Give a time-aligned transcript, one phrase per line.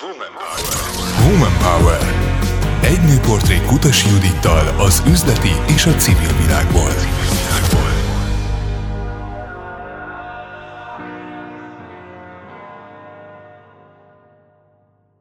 [0.00, 1.30] Woman Power.
[1.30, 2.00] Woman Power.
[2.82, 6.90] Egy nőportré Kutas Judittal az üzleti és a civil világból.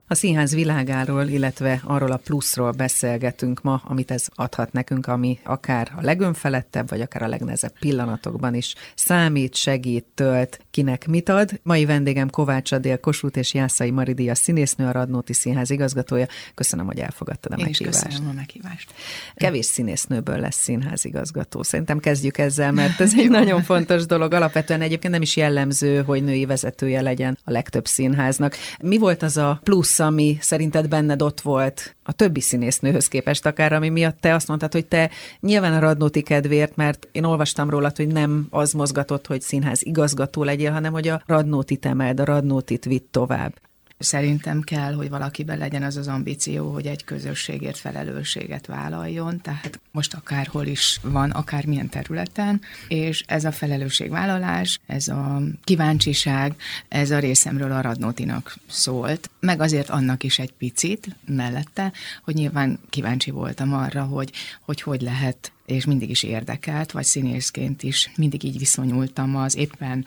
[0.09, 5.91] A színház világáról, illetve arról a pluszról beszélgetünk ma, amit ez adhat nekünk, ami akár
[5.95, 11.59] a legönfelettebb, vagy akár a legnehezebb pillanatokban is számít, segít, tölt, kinek mit ad.
[11.63, 16.25] Mai vendégem Kovács Adél, Kossuth és Jászai Maridia színésznő, a Radnóti Színház igazgatója.
[16.55, 18.03] Köszönöm, hogy elfogadtad a Én meghívást.
[18.03, 18.93] köszönöm a meghívást.
[19.35, 21.63] Kevés színésznőből lesz színházigazgató.
[21.63, 24.33] Szerintem kezdjük ezzel, mert ez egy nagyon fontos dolog.
[24.33, 28.55] Alapvetően egyébként nem is jellemző, hogy női vezetője legyen a legtöbb színháznak.
[28.81, 33.73] Mi volt az a plusz, ami szerinted benned ott volt a többi színésznőhöz képest, akár
[33.73, 37.91] ami miatt te azt mondtad, hogy te nyilván a Radnóti kedvéért, mert én olvastam róla,
[37.95, 42.85] hogy nem az mozgatott, hogy színház igazgató legyél, hanem hogy a Radnótit emeld, a Radnótit
[42.85, 43.66] vitt tovább.
[43.99, 50.13] Szerintem kell, hogy valakiben legyen az az ambíció, hogy egy közösségért felelősséget vállaljon, tehát most
[50.13, 56.55] akárhol is van, akármilyen területen, és ez a felelősségvállalás, ez a kíváncsiság,
[56.87, 61.91] ez a részemről a Radnótinak szólt, meg azért annak is egy picit mellette,
[62.23, 64.31] hogy nyilván kíváncsi voltam arra, hogy
[64.61, 70.05] hogy, hogy lehet és mindig is érdekelt, vagy színészként is mindig így viszonyultam az éppen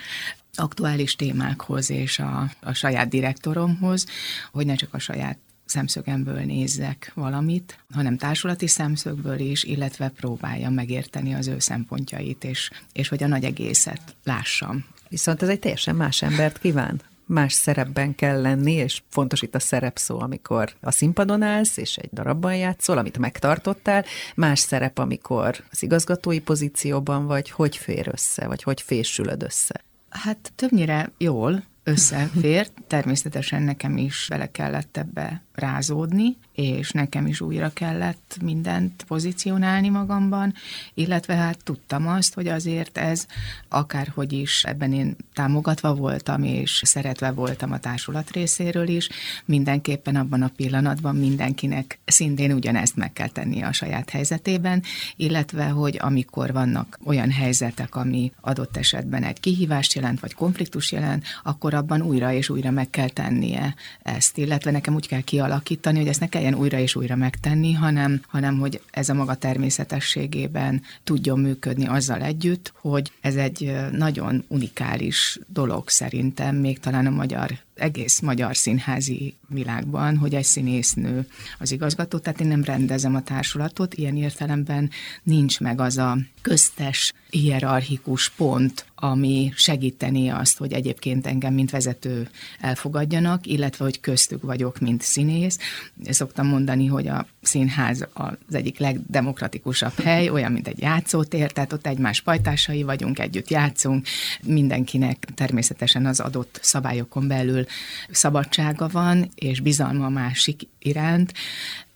[0.54, 4.06] aktuális témákhoz és a, a saját direktoromhoz,
[4.52, 11.34] hogy ne csak a saját szemszögemből nézzek valamit, hanem társulati szemszögből is, illetve próbáljam megérteni
[11.34, 14.84] az ő szempontjait, és, és hogy a nagy egészet lássam.
[15.08, 19.58] Viszont ez egy teljesen más embert kíván más szerepben kell lenni, és fontos itt a
[19.58, 25.64] szerep szó, amikor a színpadon állsz, és egy darabban játszol, amit megtartottál, más szerep, amikor
[25.70, 29.84] az igazgatói pozícióban vagy, hogy fér össze, vagy hogy fésülöd össze.
[30.10, 37.70] Hát többnyire jól összefér, természetesen nekem is bele kellett ebbe rázódni, és nekem is újra
[37.72, 40.54] kellett mindent pozícionálni magamban,
[40.94, 43.26] illetve hát tudtam azt, hogy azért ez
[43.68, 49.08] akárhogy is ebben én támogatva voltam, és szeretve voltam a társulat részéről is,
[49.44, 54.82] mindenképpen abban a pillanatban mindenkinek szintén ugyanezt meg kell tennie a saját helyzetében,
[55.16, 61.24] illetve hogy amikor vannak olyan helyzetek, ami adott esetben egy kihívást jelent, vagy konfliktus jelent,
[61.42, 66.08] akkor abban újra és újra meg kell tennie ezt, illetve nekem úgy kell kialakítani, hogy
[66.08, 71.40] ezt ne kelljen újra és újra megtenni, hanem, hanem hogy ez a maga természetességében tudjon
[71.40, 77.50] működni azzal együtt, hogy ez egy nagyon unikális dolog szerintem, még talán a magyar
[77.80, 81.26] egész magyar színházi világban, hogy egy színésznő
[81.58, 84.90] az igazgató, tehát én nem rendezem a társulatot, ilyen értelemben
[85.22, 92.28] nincs meg az a köztes hierarchikus pont, ami segíteni azt, hogy egyébként engem, mint vezető
[92.60, 95.58] elfogadjanak, illetve, hogy köztük vagyok, mint színész.
[96.04, 101.86] Szoktam mondani, hogy a színház az egyik legdemokratikusabb hely, olyan, mint egy játszótér, tehát ott
[101.86, 104.06] egymás pajtásai vagyunk, együtt játszunk,
[104.42, 107.64] mindenkinek természetesen az adott szabályokon belül
[108.10, 111.32] szabadsága van, és bizalma a másik iránt.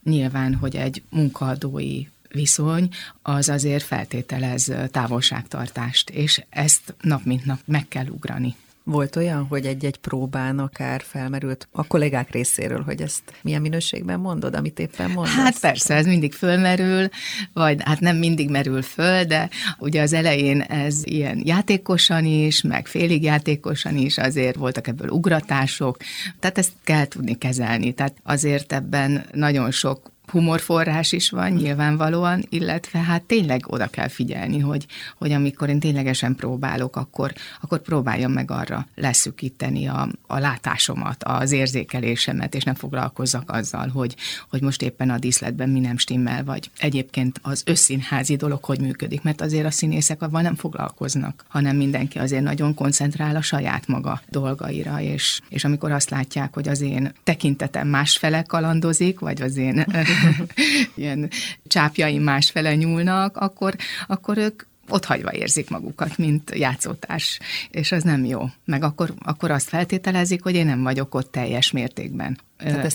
[0.02, 2.88] Nyilván, hogy egy munkaadói viszony
[3.22, 8.56] az azért feltételez távolságtartást, és ezt nap mint nap meg kell ugrani.
[8.86, 14.54] Volt olyan, hogy egy-egy próbán akár felmerült a kollégák részéről, hogy ezt milyen minőségben mondod,
[14.54, 15.34] amit éppen mondasz?
[15.34, 17.08] Hát persze, ez mindig fölmerül,
[17.52, 22.86] vagy hát nem mindig merül föl, de ugye az elején ez ilyen játékosan is, meg
[22.86, 25.96] félig játékosan is, azért voltak ebből ugratások,
[26.40, 27.92] tehát ezt kell tudni kezelni.
[27.92, 34.58] Tehát azért ebben nagyon sok humorforrás is van nyilvánvalóan, illetve hát tényleg oda kell figyelni,
[34.58, 34.86] hogy,
[35.18, 41.52] hogy amikor én ténylegesen próbálok, akkor, akkor próbáljam meg arra leszűkíteni a, a látásomat, az
[41.52, 44.16] érzékelésemet, és nem foglalkozzak azzal, hogy,
[44.50, 49.22] hogy most éppen a díszletben mi nem stimmel, vagy egyébként az összínházi dolog hogy működik,
[49.22, 54.20] mert azért a színészek avval nem foglalkoznak, hanem mindenki azért nagyon koncentrál a saját maga
[54.28, 59.84] dolgaira, és, és amikor azt látják, hogy az én tekintetem másfele kalandozik, vagy az én
[60.94, 61.30] ilyen
[61.66, 63.76] csápjaim másfele nyúlnak, akkor,
[64.06, 67.38] akkor ők ott hagyva érzik magukat, mint játszótárs,
[67.70, 68.48] és az nem jó.
[68.64, 72.38] Meg akkor, akkor azt feltételezik, hogy én nem vagyok ott teljes mértékben.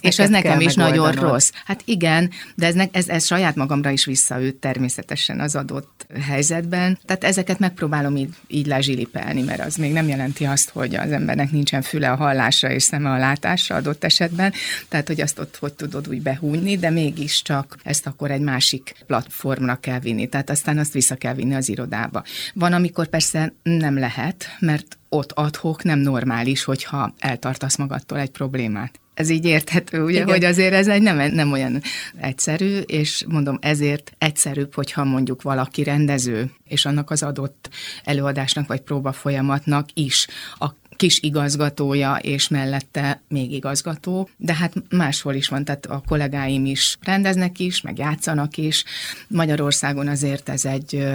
[0.01, 1.51] És ez nekem is nagyon rossz.
[1.65, 6.99] Hát igen, de ez, ne, ez, ez saját magamra is visszaüt természetesen az adott helyzetben.
[7.05, 11.51] Tehát ezeket megpróbálom így, így lezsilipelni, mert az még nem jelenti azt, hogy az embernek
[11.51, 14.53] nincsen füle a hallásra és szeme a látásra adott esetben.
[14.87, 19.75] Tehát, hogy azt ott hogy tudod úgy behúnyni, de mégiscsak ezt akkor egy másik platformra
[19.75, 20.27] kell vinni.
[20.27, 22.23] Tehát aztán azt vissza kell vinni az irodába.
[22.53, 28.99] Van, amikor persze nem lehet, mert ott adhok nem normális, hogyha eltartasz magadtól egy problémát
[29.19, 30.27] ez így érthető, ugye, Igen.
[30.27, 31.81] hogy azért ez egy nem, nem olyan
[32.17, 37.69] egyszerű, és mondom, ezért egyszerűbb, hogyha mondjuk valaki rendező, és annak az adott
[38.03, 40.27] előadásnak vagy próba folyamatnak is
[40.59, 46.65] a kis igazgatója, és mellette még igazgató, de hát máshol is van, tehát a kollégáim
[46.65, 48.83] is rendeznek is, meg játszanak is.
[49.27, 51.05] Magyarországon azért ez egy,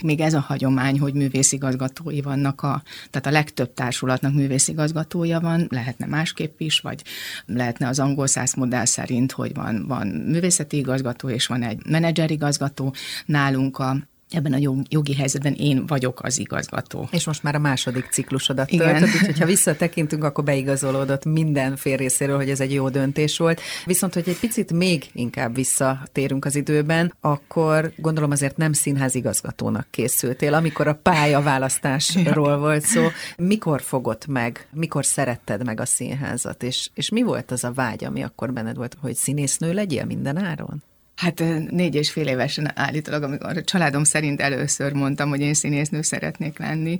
[0.00, 6.06] még ez a hagyomány, hogy művészigazgatói vannak, a, tehát a legtöbb társulatnak művészigazgatója van, lehetne
[6.06, 7.02] másképp is, vagy
[7.46, 12.94] lehetne az angol száz modell szerint, hogy van, van művészeti igazgató, és van egy menedzserigazgató.
[13.26, 13.96] Nálunk a
[14.30, 17.08] ebben a jogi helyzetben én vagyok az igazgató.
[17.10, 22.36] És most már a második ciklusodat töltött, úgyhogy ha visszatekintünk, akkor beigazolódott minden fél részéről,
[22.36, 23.60] hogy ez egy jó döntés volt.
[23.84, 29.86] Viszont, hogy egy picit még inkább visszatérünk az időben, akkor gondolom azért nem színház igazgatónak
[29.90, 33.06] készültél, amikor a pályaválasztásról volt szó.
[33.36, 38.04] Mikor fogott meg, mikor szeretted meg a színházat, és, és mi volt az a vágy,
[38.04, 40.82] ami akkor benned volt, hogy színésznő legyél minden áron?
[41.20, 46.02] Hát négy és fél évesen állítólag, amikor a családom szerint először mondtam, hogy én színésznő
[46.02, 46.98] szeretnék lenni,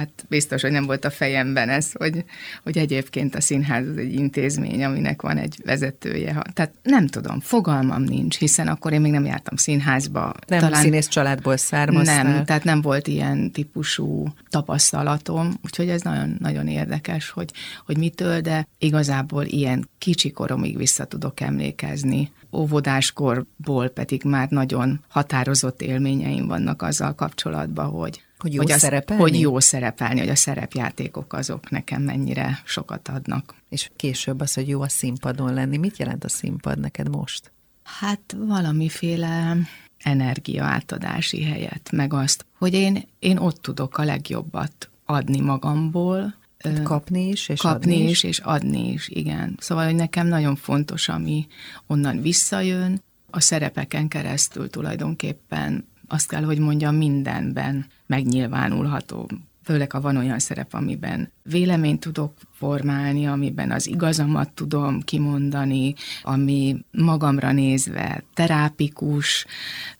[0.00, 2.24] hát biztos, hogy nem volt a fejemben ez, hogy,
[2.62, 6.42] hogy egyébként a színház az egy intézmény, aminek van egy vezetője.
[6.52, 10.32] Tehát nem tudom, fogalmam nincs, hiszen akkor én még nem jártam színházba.
[10.46, 10.82] Nem Talán...
[10.82, 12.22] színész családból származtál.
[12.22, 17.50] Nem, tehát nem volt ilyen típusú tapasztalatom, úgyhogy ez nagyon, nagyon érdekes, hogy,
[17.86, 25.82] hogy mitől, de igazából ilyen kicsi koromig vissza tudok emlékezni óvodáskorból pedig már nagyon határozott
[25.82, 29.22] élményeim vannak azzal kapcsolatban, hogy hogy jó hogy az, szerepelni?
[29.22, 33.54] Hogy jó szerepelni, hogy a szerepjátékok azok nekem mennyire sokat adnak.
[33.68, 35.76] És később az, hogy jó a színpadon lenni.
[35.76, 37.52] Mit jelent a színpad neked most?
[37.82, 39.56] Hát valamiféle
[39.98, 46.38] energia átadási helyet, meg azt, hogy én, én ott tudok a legjobbat adni magamból,
[46.82, 48.10] Kapni is, és kapni adni is.
[48.10, 49.56] is, és adni is, igen.
[49.60, 51.46] Szóval, hogy nekem nagyon fontos, ami
[51.86, 59.30] onnan visszajön, a szerepeken keresztül tulajdonképpen azt kell, hogy mondjam, mindenben megnyilvánulható.
[59.64, 66.84] Főleg, ha van olyan szerep, amiben véleményt tudok formálni, amiben az igazamat tudom kimondani, ami
[66.90, 69.46] magamra nézve terápikus,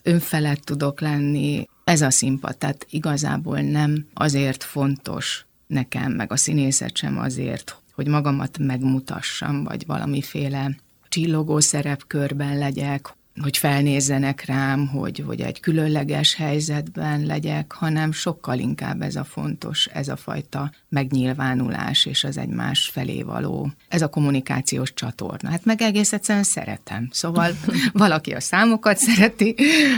[0.03, 1.69] önfelett tudok lenni.
[1.85, 8.07] Ez a színpad, tehát igazából nem azért fontos nekem, meg a színészet sem azért, hogy
[8.07, 10.77] magamat megmutassam, vagy valamiféle
[11.09, 19.03] csillogó szerepkörben legyek, hogy felnézzenek rám, hogy, hogy egy különleges helyzetben legyek, hanem sokkal inkább
[19.03, 24.95] ez a fontos, ez a fajta megnyilvánulás és az egymás felé való, ez a kommunikációs
[24.95, 25.51] csatorna.
[25.51, 27.09] Hát meg egész egyszerűen szeretem.
[27.13, 27.53] Szóval
[27.93, 29.55] valaki a számokat szereti,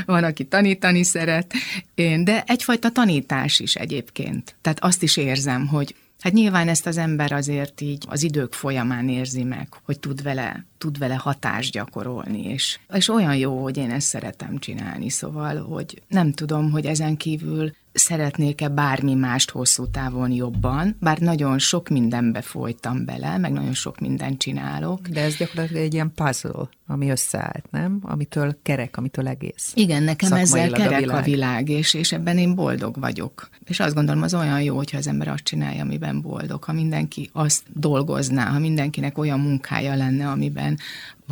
[0.07, 1.53] van, aki tanítani szeret,
[1.95, 4.55] én, de egyfajta tanítás is egyébként.
[4.61, 9.09] Tehát azt is érzem, hogy Hát nyilván ezt az ember azért így az idők folyamán
[9.09, 13.91] érzi meg, hogy tud vele, tud vele hatást gyakorolni, és, és olyan jó, hogy én
[13.91, 20.31] ezt szeretem csinálni, szóval, hogy nem tudom, hogy ezen kívül szeretnék-e bármi mást hosszú távon
[20.31, 25.09] jobban, bár nagyon sok mindenbe folytam bele, meg nagyon sok mindent csinálok.
[25.09, 27.99] De ez gyakorlatilag egy ilyen puzzle, ami összeállt, nem?
[28.03, 29.73] Amitől kerek, amitől egész.
[29.75, 33.49] Igen, nekem ezzel kerek a világ, a világ és, és ebben én boldog vagyok.
[33.65, 36.65] És azt gondolom, az olyan jó, hogyha az ember azt csinálja, amiben boldog.
[36.65, 40.79] Ha mindenki azt dolgozná, ha mindenkinek olyan munkája lenne, amiben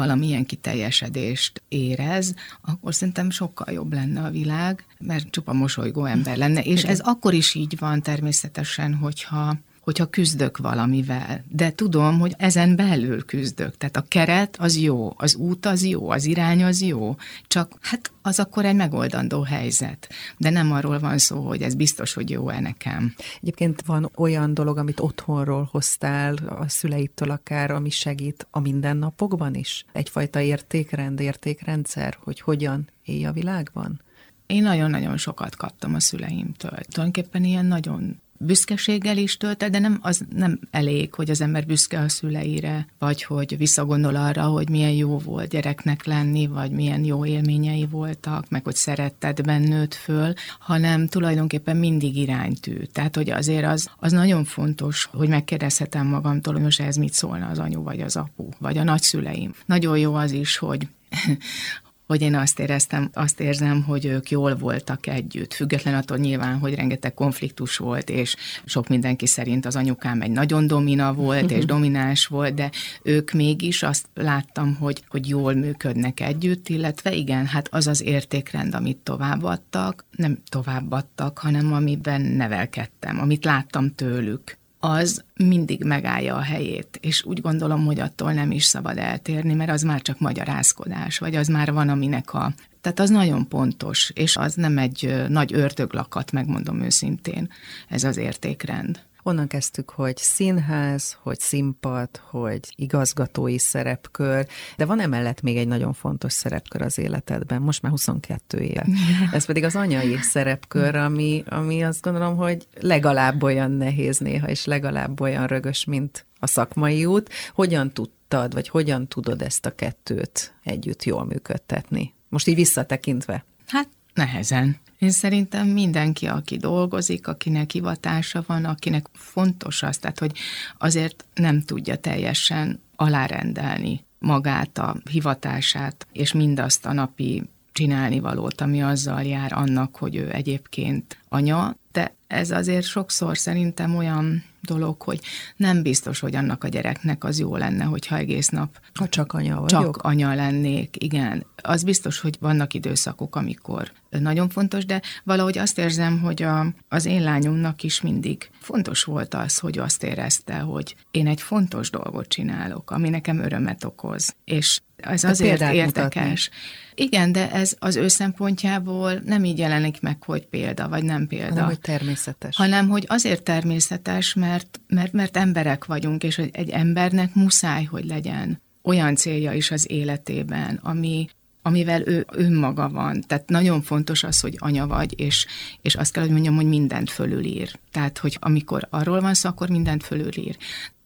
[0.01, 6.61] valamilyen kiteljesedést érez, akkor szerintem sokkal jobb lenne a világ, mert csupa mosolygó ember lenne.
[6.61, 12.77] És ez akkor is így van természetesen, hogyha hogyha küzdök valamivel, de tudom, hogy ezen
[12.77, 13.77] belül küzdök.
[13.77, 18.13] Tehát a keret az jó, az út az jó, az irány az jó, csak hát
[18.23, 20.09] az akkor egy megoldandó helyzet.
[20.37, 23.15] De nem arról van szó, hogy ez biztos, hogy jó-e nekem.
[23.41, 29.85] Egyébként van olyan dolog, amit otthonról hoztál, a szüleitől akár, ami segít a mindennapokban is?
[29.93, 34.01] Egyfajta értékrend, értékrendszer, hogy hogyan élj a világban?
[34.47, 36.79] Én nagyon-nagyon sokat kaptam a szüleimtől.
[36.89, 41.99] Tulajdonképpen ilyen nagyon büszkeséggel is tölt de nem, az nem elég, hogy az ember büszke
[41.99, 47.27] a szüleire, vagy hogy visszagondol arra, hogy milyen jó volt gyereknek lenni, vagy milyen jó
[47.27, 52.83] élményei voltak, meg hogy szeretted bennőt föl, hanem tulajdonképpen mindig iránytű.
[52.93, 57.49] Tehát, hogy azért az, az nagyon fontos, hogy megkérdezhetem magamtól, hogy most ez mit szólna
[57.49, 59.55] az anyu, vagy az apu, vagy a nagyszüleim.
[59.67, 60.89] Nagyon jó az is, hogy
[62.11, 66.75] hogy én azt éreztem, azt érzem, hogy ők jól voltak együtt, független attól nyilván, hogy
[66.75, 72.27] rengeteg konfliktus volt, és sok mindenki szerint az anyukám egy nagyon domina volt, és domináns
[72.27, 72.71] volt, de
[73.03, 78.75] ők mégis azt láttam, hogy, hogy jól működnek együtt, illetve igen, hát az az értékrend,
[78.75, 86.99] amit továbbadtak, nem továbbadtak, hanem amiben nevelkedtem, amit láttam tőlük az mindig megállja a helyét,
[87.01, 91.37] és úgy gondolom, hogy attól nem is szabad eltérni, mert az már csak magyarázkodás, vagy
[91.37, 92.53] az már van, aminek a...
[92.81, 97.51] Tehát az nagyon pontos, és az nem egy nagy ördöglakat, megmondom őszintén,
[97.89, 99.01] ez az értékrend.
[99.23, 104.47] Onnan kezdtük, hogy színház, hogy színpad, hogy igazgatói szerepkör,
[104.77, 108.87] de van emellett még egy nagyon fontos szerepkör az életedben, most már 22 éve.
[109.33, 114.65] Ez pedig az anyai szerepkör, ami, ami azt gondolom, hogy legalább olyan nehéz néha, és
[114.65, 117.31] legalább olyan rögös, mint a szakmai út.
[117.55, 122.15] Hogyan tudtad, vagy hogyan tudod ezt a kettőt együtt jól működtetni?
[122.29, 123.45] Most így visszatekintve.
[123.67, 124.77] Hát nehezen.
[125.01, 130.33] Én szerintem mindenki, aki dolgozik, akinek hivatása van, akinek fontos az, tehát hogy
[130.79, 137.43] azért nem tudja teljesen alárendelni magát, a hivatását, és mindazt a napi
[137.73, 144.45] csinálnivalót, ami azzal jár annak, hogy ő egyébként anya, de ez azért sokszor szerintem olyan
[144.61, 145.21] dolog, hogy
[145.57, 149.61] nem biztos, hogy annak a gyereknek az jó lenne, hogyha egész nap ha csak anya
[149.61, 149.69] vagyok.
[149.69, 151.47] Csak anya lennék, igen.
[151.63, 157.05] Az biztos, hogy vannak időszakok, amikor nagyon fontos, de valahogy azt érzem, hogy a, az
[157.05, 162.29] én lányomnak is mindig fontos volt az, hogy azt érezte, hogy én egy fontos dolgot
[162.29, 164.35] csinálok, ami nekem örömet okoz.
[164.45, 166.51] És ez azért érdekes.
[166.51, 167.05] Mutatni.
[167.05, 171.53] Igen, de ez az ő szempontjából nem így jelenik meg, hogy példa, vagy nem példa.
[171.53, 172.57] Hanem, hogy természetes.
[172.57, 178.61] Hanem, hogy azért természetes, mert, mert, mert emberek vagyunk, és egy embernek muszáj, hogy legyen
[178.83, 181.29] olyan célja is az életében, ami,
[181.63, 183.25] amivel ő önmaga van.
[183.27, 185.47] Tehát nagyon fontos az, hogy anya vagy, és,
[185.83, 187.79] és azt kell, hogy mondjam, hogy mindent fölülír.
[187.93, 190.57] Tehát, hogy amikor arról van szó, akkor mindent fölülír.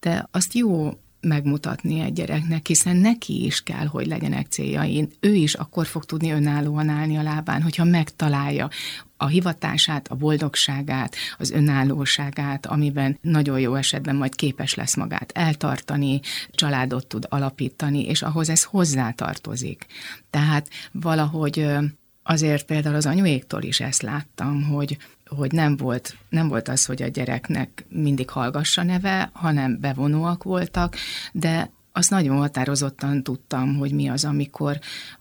[0.00, 0.92] De azt jó
[1.24, 5.08] megmutatni egy gyereknek, hiszen neki is kell, hogy legyenek céljai.
[5.20, 8.68] Ő is akkor fog tudni önállóan állni a lábán, hogyha megtalálja
[9.16, 16.20] a hivatását, a boldogságát, az önállóságát, amiben nagyon jó esetben majd képes lesz magát eltartani,
[16.50, 19.86] családot tud alapítani, és ahhoz ez hozzátartozik.
[20.30, 21.66] Tehát valahogy
[22.22, 24.96] azért például az anyuéktól is ezt láttam, hogy
[25.36, 30.96] hogy nem volt, nem volt az, hogy a gyereknek mindig hallgassa neve, hanem bevonóak voltak,
[31.32, 34.78] de azt nagyon határozottan tudtam, hogy mi az, amikor,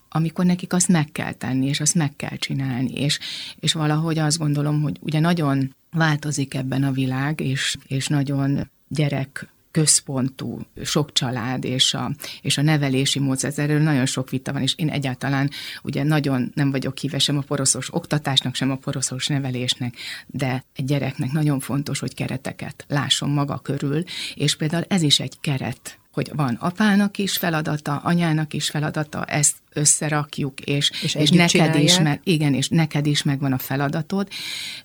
[0.09, 3.19] amikor nekik azt meg kell tenni, és azt meg kell csinálni, és,
[3.59, 9.47] és valahogy azt gondolom, hogy ugye nagyon változik ebben a világ, és, és nagyon gyerek
[9.73, 12.11] központú, sok család és a,
[12.41, 15.49] és a nevelési módszer, erről nagyon sok vita van, és én egyáltalán
[15.83, 19.95] ugye nagyon nem vagyok híve sem a poroszos oktatásnak, sem a poroszos nevelésnek,
[20.27, 24.03] de egy gyereknek nagyon fontos, hogy kereteket lásson maga körül,
[24.35, 29.55] és például ez is egy keret, hogy van apának is feladata, anyának is feladata, ezt
[29.73, 34.27] összerakjuk, és, és, és neked is meg, igen, és neked is megvan a feladatod.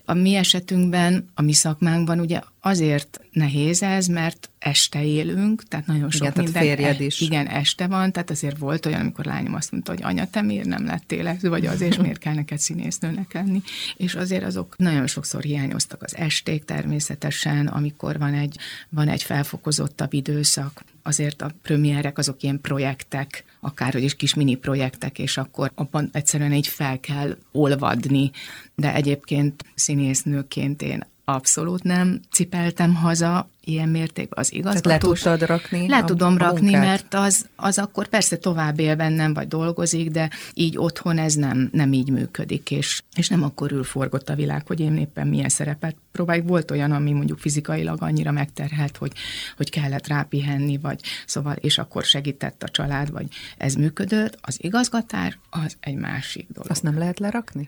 [0.04, 6.10] A mi esetünkben, a mi szakmánkban ugye azért nehéz ez, mert este élünk, tehát nagyon
[6.10, 6.62] sok igen, minden.
[6.62, 7.20] Férjed e- is.
[7.20, 10.66] Igen, este van, tehát azért volt olyan, amikor lányom azt mondta, hogy anya, te miért
[10.66, 13.62] nem lettél ez, vagy azért miért kell neked színésznőnek lenni,
[13.96, 18.58] és azért azok nagyon sokszor hiányoztak az esték természetesen, amikor van egy,
[18.88, 25.18] van egy felfokozottabb időszak, azért a premierek azok ilyen projektek, akárhogy is kis mini projektek,
[25.18, 28.30] és akkor abban egyszerűen így fel kell olvadni,
[28.74, 34.92] de egyébként színésznőként én abszolút nem cipeltem haza ilyen mértékben az igazgatós.
[34.92, 35.88] le tudtad rakni?
[35.88, 36.84] Le a, tudom a rakni, munkát.
[36.84, 41.68] mert az, az akkor persze tovább él bennem, vagy dolgozik, de így otthon ez nem,
[41.72, 45.48] nem így működik, és, és nem akkor ül forgott a világ, hogy én éppen milyen
[45.48, 46.48] szerepet próbáljuk.
[46.48, 49.12] Volt olyan, ami mondjuk fizikailag annyira megterhelt, hogy,
[49.56, 54.38] hogy kellett rápihenni, vagy szóval, és akkor segített a család, vagy ez működött.
[54.40, 56.70] Az igazgatás az egy másik dolog.
[56.70, 57.66] Azt nem lehet lerakni?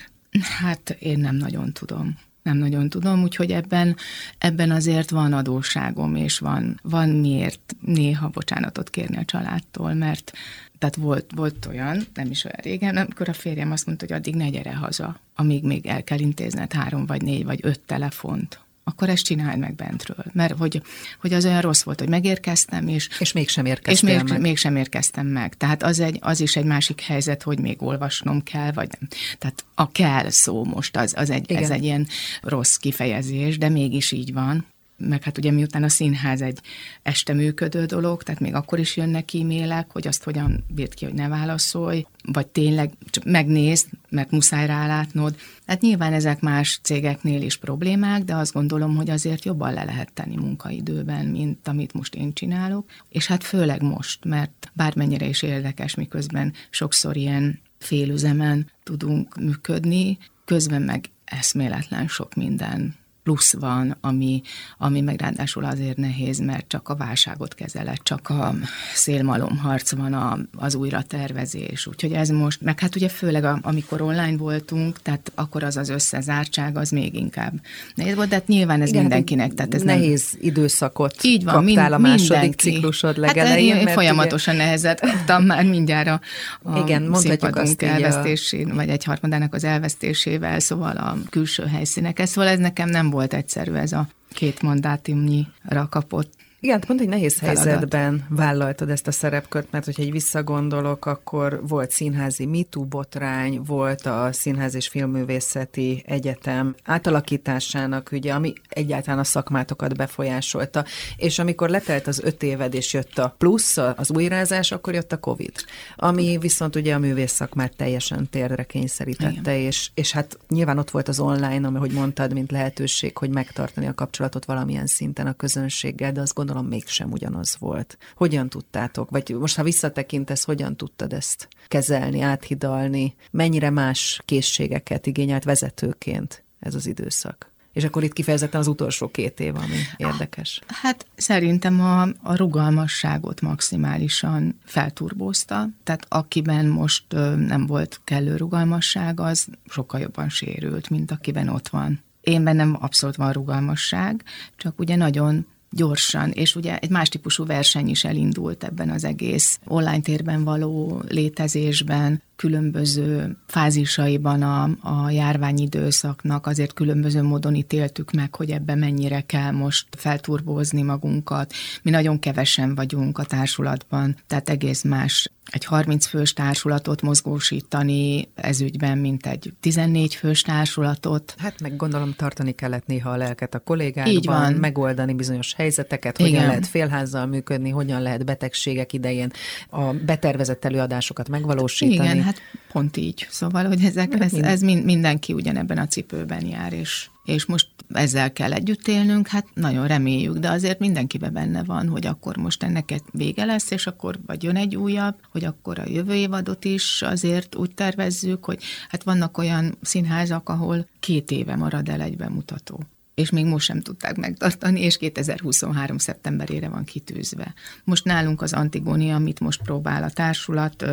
[0.60, 3.96] Hát én nem nagyon tudom nem nagyon tudom, úgyhogy ebben,
[4.38, 10.32] ebben azért van adóságom, és van, van miért néha bocsánatot kérni a családtól, mert
[10.78, 14.34] tehát volt, volt olyan, nem is olyan régen, amikor a férjem azt mondta, hogy addig
[14.34, 19.08] ne gyere haza, amíg még el kell intézned három, vagy négy, vagy öt telefont akkor
[19.08, 20.24] ezt csináld meg bentről.
[20.32, 20.82] Mert hogy,
[21.20, 23.08] hogy az olyan rossz volt, hogy megérkeztem, és...
[23.18, 24.40] És mégsem érkeztem és még, meg.
[24.40, 25.54] mégsem érkeztem meg.
[25.54, 29.08] Tehát az, egy, az is egy másik helyzet, hogy még olvasnom kell, vagy nem.
[29.38, 32.06] Tehát a kell szó most, az, az egy, ez egy ilyen
[32.42, 34.66] rossz kifejezés, de mégis így van
[35.00, 36.58] meg hát ugye miután a színház egy
[37.02, 41.14] este működő dolog, tehát még akkor is jönnek e-mailek, hogy azt hogyan bírt ki, hogy
[41.14, 45.36] ne válaszolj, vagy tényleg csak megnézd, mert muszáj rálátnod.
[45.66, 50.12] Hát nyilván ezek más cégeknél is problémák, de azt gondolom, hogy azért jobban le lehet
[50.12, 52.90] tenni munkaidőben, mint amit most én csinálok.
[53.08, 60.82] És hát főleg most, mert bármennyire is érdekes, miközben sokszor ilyen félüzemen tudunk működni, közben
[60.82, 62.94] meg eszméletlen sok minden
[63.30, 64.42] plusz van, ami,
[64.78, 68.54] ami meg ráadásul azért nehéz, mert csak a válságot kezeled, csak a
[68.94, 71.86] szélmalomharc van, a, az újra tervezés.
[71.86, 75.88] Úgyhogy ez most, meg hát ugye főleg a, amikor online voltunk, tehát akkor az az
[75.88, 77.52] összezártság, az még inkább
[77.94, 79.54] nehéz volt, de hát nyilván ez Igen, hát mindenkinek.
[79.54, 80.42] Tehát ez nehéz nem...
[80.42, 82.70] időszakot Így van, kaptál mind, a második mindenki.
[82.70, 83.74] ciklusod hát legelején.
[83.74, 84.64] Hát én folyamatosan ugye...
[84.64, 86.20] nehezet kaptam már mindjárt a,
[86.62, 88.74] a Igen, mondhatjuk azt elvesztésén, a...
[88.74, 92.26] vagy egy harmadának az elvesztésével, szóval a külső helyszínek.
[92.26, 97.38] Szóval ez nekem nem volt egyszerű ez a két mandátumnyira kapott igen, pont egy nehéz
[97.38, 97.64] feladat.
[97.64, 104.06] helyzetben vállaltad ezt a szerepkört, mert hogyha egy visszagondolok, akkor volt színházi MeToo botrány, volt
[104.06, 110.84] a Színház és Filmművészeti Egyetem átalakításának ügye, ami egyáltalán a szakmátokat befolyásolta,
[111.16, 115.18] és amikor letelt az öt éved, és jött a plusz, az újrázás, akkor jött a
[115.18, 115.52] Covid,
[115.96, 121.08] ami viszont ugye a művész szakmát teljesen térdre kényszerítette, és, és hát nyilván ott volt
[121.08, 126.20] az online, ahogy mondtad, mint lehetőség, hogy megtartani a kapcsolatot valamilyen szinten a közönséggel, de
[126.20, 127.98] azt gondolom, gondolom mégsem ugyanaz volt.
[128.14, 135.44] Hogyan tudtátok, vagy most ha visszatekintesz, hogyan tudtad ezt kezelni, áthidalni, mennyire más készségeket igényelt
[135.44, 137.48] vezetőként ez az időszak?
[137.72, 140.60] És akkor itt kifejezetten az utolsó két év, ami érdekes.
[140.66, 147.04] Hát szerintem a, a rugalmasságot maximálisan felturbózta, tehát akiben most
[147.36, 152.02] nem volt kellő rugalmasság, az sokkal jobban sérült, mint akiben ott van.
[152.20, 154.24] Én bennem abszolút van rugalmasság,
[154.56, 159.60] csak ugye nagyon gyorsan, és ugye egy más típusú verseny is elindult ebben az egész
[159.66, 168.50] online térben való létezésben, különböző fázisaiban a, a járványidőszaknak azért különböző módon ítéltük meg, hogy
[168.50, 171.52] ebben mennyire kell most felturbózni magunkat.
[171.82, 178.60] Mi nagyon kevesen vagyunk a társulatban, tehát egész más egy 30 fős társulatot mozgósítani ez
[178.60, 181.34] ügyben, mint egy 14 fős társulatot.
[181.38, 184.52] Hát meg gondolom tartani kellett néha a lelket a kollégákban, Így van.
[184.52, 186.46] megoldani bizonyos helyzeteket, hogyan Igen.
[186.46, 189.30] lehet félházzal működni, hogyan lehet betegségek idején
[189.70, 192.08] a betervezett előadásokat megvalósítani.
[192.08, 193.26] Igen, hát pont így.
[193.30, 198.52] Szóval, hogy ezek, ez, ez mindenki ugyanebben a cipőben jár, és, és most ezzel kell
[198.52, 203.44] együtt élnünk, hát nagyon reméljük, de azért mindenkiben benne van, hogy akkor most ennek vége
[203.44, 207.74] lesz, és akkor vagy jön egy újabb, hogy akkor a jövő évadot is azért úgy
[207.74, 213.44] tervezzük, hogy hát vannak olyan színházak, ahol két éve marad el egy bemutató és még
[213.44, 215.98] most sem tudták megtartani, és 2023.
[215.98, 217.54] szeptemberére van kitűzve.
[217.84, 220.84] Most nálunk az Antigónia, amit most próbál a társulat,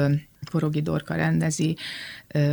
[0.49, 1.77] Forogi Dorka rendezi,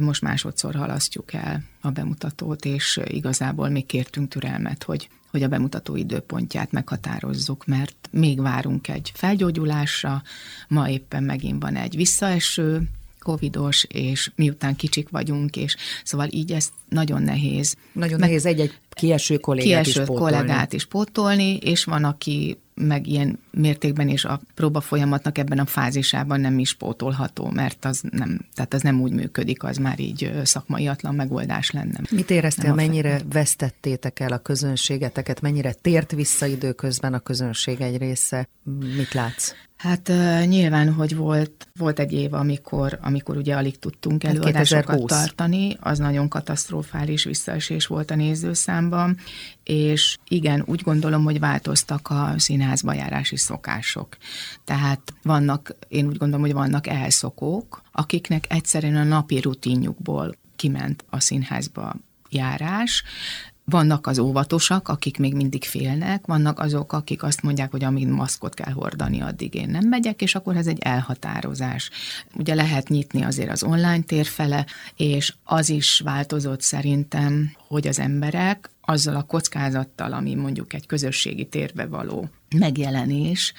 [0.01, 5.97] most másodszor halasztjuk el a bemutatót, és igazából még kértünk türelmet, hogy, hogy a bemutató
[5.97, 10.23] időpontját meghatározzuk, mert még várunk egy felgyógyulásra,
[10.69, 12.89] ma éppen megint van egy visszaeső,
[13.25, 17.77] covidos, és miután kicsik vagyunk, és szóval így ez nagyon nehéz.
[17.93, 20.37] Nagyon nehéz egy-egy kieső kollégát kieső is pótolni.
[20.37, 25.67] kollégát is pótolni, és van, aki meg ilyen mértékben és a próba folyamatnak ebben a
[25.67, 30.33] fázisában nem is pótolható, mert az nem, tehát az nem úgy működik, az már így
[30.43, 32.01] szakmaiatlan megoldás lenne.
[32.11, 37.97] Mit éreztél, nem mennyire vesztettétek el a közönségeteket, mennyire tért vissza időközben a közönség egy
[37.97, 38.49] része?
[38.97, 39.53] Mit látsz?
[39.85, 44.85] Hát uh, nyilván, hogy volt, volt egy év, amikor, amikor ugye alig tudtunk hát előadásokat
[44.85, 45.11] 2020.
[45.11, 49.17] tartani, az nagyon katasztrofális visszaesés volt a nézőszámban,
[49.63, 54.17] és igen, úgy gondolom, hogy változtak a színházba járási szokások.
[54.65, 61.21] Tehát vannak, én úgy gondolom, hogy vannak elszokók, akiknek egyszerűen a napi rutinjukból kiment a
[61.21, 61.95] színházba
[62.31, 63.05] járás,
[63.65, 68.55] vannak az óvatosak, akik még mindig félnek, vannak azok, akik azt mondják, hogy amíg maszkot
[68.55, 71.91] kell hordani, addig én nem megyek, és akkor ez egy elhatározás.
[72.35, 77.99] Ugye lehet nyitni azért az online tér fele, és az is változott szerintem, hogy az
[77.99, 83.53] emberek azzal a kockázattal, ami mondjuk egy közösségi térbe való megjelenés,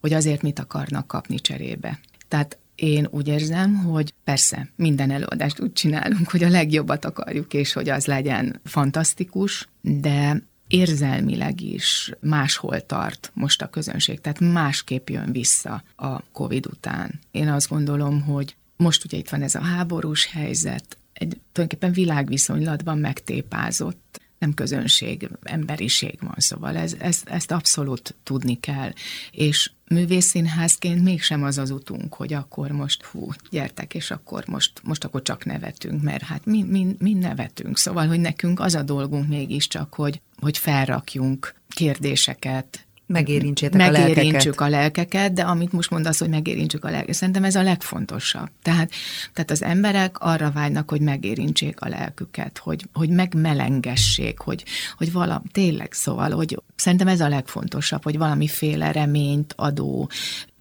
[0.00, 1.98] hogy azért mit akarnak kapni cserébe.
[2.28, 7.72] Tehát én úgy érzem, hogy persze minden előadást úgy csinálunk, hogy a legjobbat akarjuk, és
[7.72, 15.32] hogy az legyen fantasztikus, de érzelmileg is máshol tart most a közönség, tehát másképp jön
[15.32, 17.20] vissza a COVID után.
[17.30, 22.98] Én azt gondolom, hogy most ugye itt van ez a háborús helyzet, egy tulajdonképpen világviszonylatban
[22.98, 28.92] megtépázott nem közönség, emberiség van, szóval ez, ez, ezt abszolút tudni kell.
[29.30, 35.04] És művészínházként mégsem az az utunk, hogy akkor most hú, gyertek, és akkor most, most
[35.04, 37.78] akkor csak nevetünk, mert hát mi, mi, mi nevetünk.
[37.78, 44.68] Szóval, hogy nekünk az a dolgunk mégiscsak, hogy, hogy felrakjunk kérdéseket, megérintsétek megérintsük a, a
[44.68, 48.48] lelkeket, de amit most mondasz, hogy megérintsük a lelkeket, szerintem ez a legfontosabb.
[48.62, 48.90] Tehát,
[49.32, 54.64] tehát az emberek arra vágynak, hogy megérintsék a lelküket, hogy, hogy megmelengessék, hogy,
[54.96, 60.10] hogy valami, tényleg szóval, hogy szerintem ez a legfontosabb, hogy valamiféle reményt adó,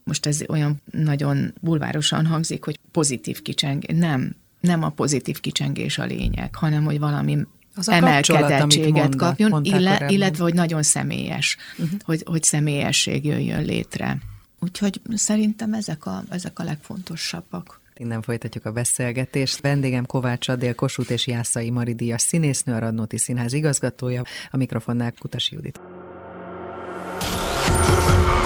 [0.03, 3.83] most ez olyan nagyon bulvárosan hangzik, hogy pozitív kicseng.
[3.93, 7.37] Nem, nem a pozitív kicsengés a lényeg, hanem hogy valami
[7.75, 11.99] az a emelkedettséget kapjon, ille, illetve hogy nagyon személyes, uh-huh.
[12.03, 14.17] hogy, hogy személyesség jöjjön létre.
[14.59, 17.79] Úgyhogy szerintem ezek a, ezek a legfontosabbak.
[17.97, 19.61] Innen folytatjuk a beszélgetést.
[19.61, 25.55] Vendégem Kovács Adél, Kossuth és Jászai Maridias színésznő, a Radnóti Színház igazgatója, a mikrofonnál Kutasi
[25.55, 25.79] Judit.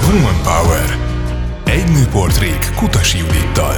[0.09, 0.97] Woman Power.
[1.65, 3.75] Egy nőportrék Kutasi Judittal.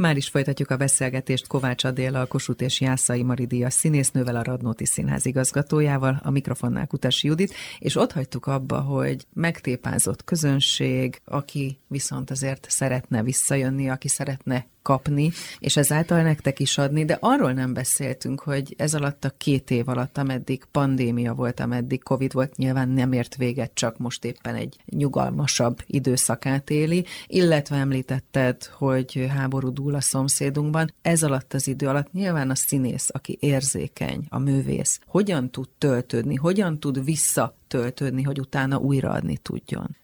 [0.00, 4.86] Már is folytatjuk a beszélgetést Kovács Adél, a Kossuth és Jászai Maridia színésznővel, a Radnóti
[4.86, 12.30] Színház igazgatójával, a mikrofonnál Kutasi Judit, és ott hagytuk abba, hogy megtépázott közönség, aki viszont
[12.30, 18.40] azért szeretne visszajönni, aki szeretne kapni, és ezáltal nektek is adni, de arról nem beszéltünk,
[18.40, 23.12] hogy ez alatt a két év alatt, ameddig pandémia volt, ameddig Covid volt, nyilván nem
[23.12, 30.00] ért véget, csak most éppen egy nyugalmasabb időszakát éli, illetve említetted, hogy háború dúl a
[30.00, 30.94] szomszédunkban.
[31.02, 36.34] Ez alatt az idő alatt nyilván a színész, aki érzékeny, a művész, hogyan tud töltődni,
[36.34, 39.96] hogyan tud visszatöltődni, hogy utána újraadni tudjon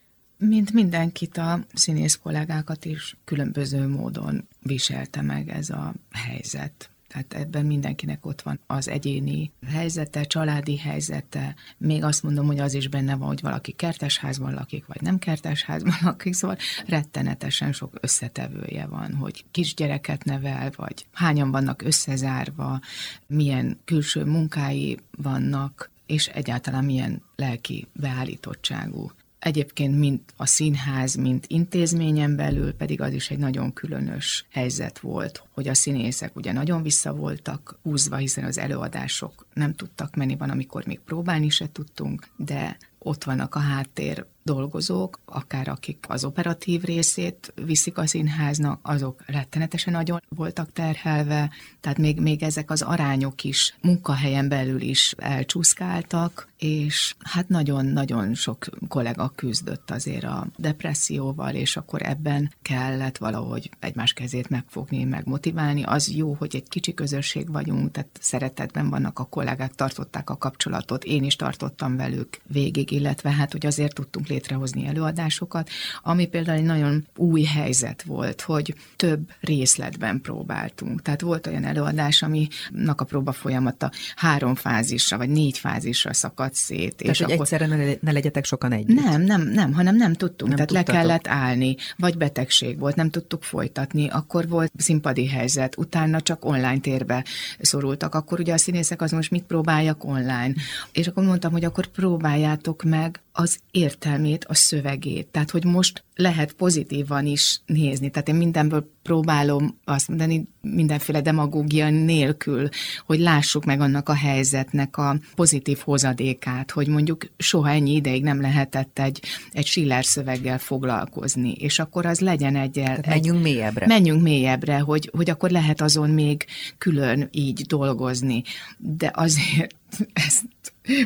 [0.48, 6.88] mint mindenkit, a színész kollégákat is különböző módon viselte meg ez a helyzet.
[7.08, 11.54] Tehát ebben mindenkinek ott van az egyéni helyzete, családi helyzete.
[11.78, 15.94] Még azt mondom, hogy az is benne van, hogy valaki kertesházban lakik, vagy nem kertesházban
[16.02, 22.80] lakik, szóval rettenetesen sok összetevője van, hogy kisgyereket nevel, vagy hányan vannak összezárva,
[23.26, 29.10] milyen külső munkái vannak, és egyáltalán milyen lelki beállítottságú
[29.44, 35.44] Egyébként mint a színház, mint intézményen belül pedig az is egy nagyon különös helyzet volt,
[35.52, 40.50] hogy a színészek ugye nagyon vissza voltak húzva, hiszen az előadások nem tudtak menni, van,
[40.50, 46.82] amikor még próbálni se tudtunk, de ott vannak a háttér dolgozók, akár akik az operatív
[46.82, 53.44] részét viszik a színháznak, azok rettenetesen nagyon voltak terhelve, tehát még, még ezek az arányok
[53.44, 61.76] is munkahelyen belül is elcsúszkáltak, és hát nagyon-nagyon sok kollega küzdött azért a depresszióval, és
[61.76, 65.82] akkor ebben kellett valahogy egymás kezét megfogni, meg motiválni.
[65.82, 71.04] Az jó, hogy egy kicsi közösség vagyunk, tehát szeretetben vannak a kollégák, tartották a kapcsolatot,
[71.04, 75.70] én is tartottam velük végig, illetve hát, hogy azért tudtunk létrehozni előadásokat,
[76.02, 81.02] ami például egy nagyon új helyzet volt, hogy több részletben próbáltunk.
[81.02, 86.96] Tehát volt olyan előadás, aminek a próba folyamata három fázisra, vagy négy fázisra szakadt szét.
[86.96, 87.44] Tehát, és hogy akkor...
[87.44, 89.04] egyszerre ne, ne legyetek sokan együtt.
[89.04, 90.56] Nem, nem, nem, hanem nem tudtunk.
[90.56, 90.94] Nem Tehát tudtatok.
[90.94, 96.44] le kellett állni, vagy betegség volt, nem tudtuk folytatni, akkor volt színpadi helyzet, utána csak
[96.44, 97.24] online térbe
[97.60, 98.14] szorultak.
[98.14, 100.52] Akkor ugye a színészek az most mit próbáljak online.
[100.92, 105.26] És akkor mondtam, hogy akkor próbáljátok meg az értelmét, a szövegét.
[105.26, 108.10] Tehát, hogy most lehet pozitívan is nézni.
[108.10, 112.68] Tehát én mindenből próbálom azt mondani, mindenféle demagógia nélkül,
[113.06, 118.40] hogy lássuk meg annak a helyzetnek a pozitív hozadékát, hogy mondjuk soha ennyi ideig nem
[118.40, 122.72] lehetett egy, egy Schiller szöveggel foglalkozni, és akkor az legyen egy...
[122.72, 123.86] Tehát menjünk mélyebbre.
[123.86, 126.44] Menjünk mélyebbre, hogy, hogy akkor lehet azon még
[126.78, 128.42] külön így dolgozni.
[128.78, 129.74] De azért
[130.28, 130.44] ezt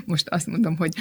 [0.04, 0.92] most azt mondom, hogy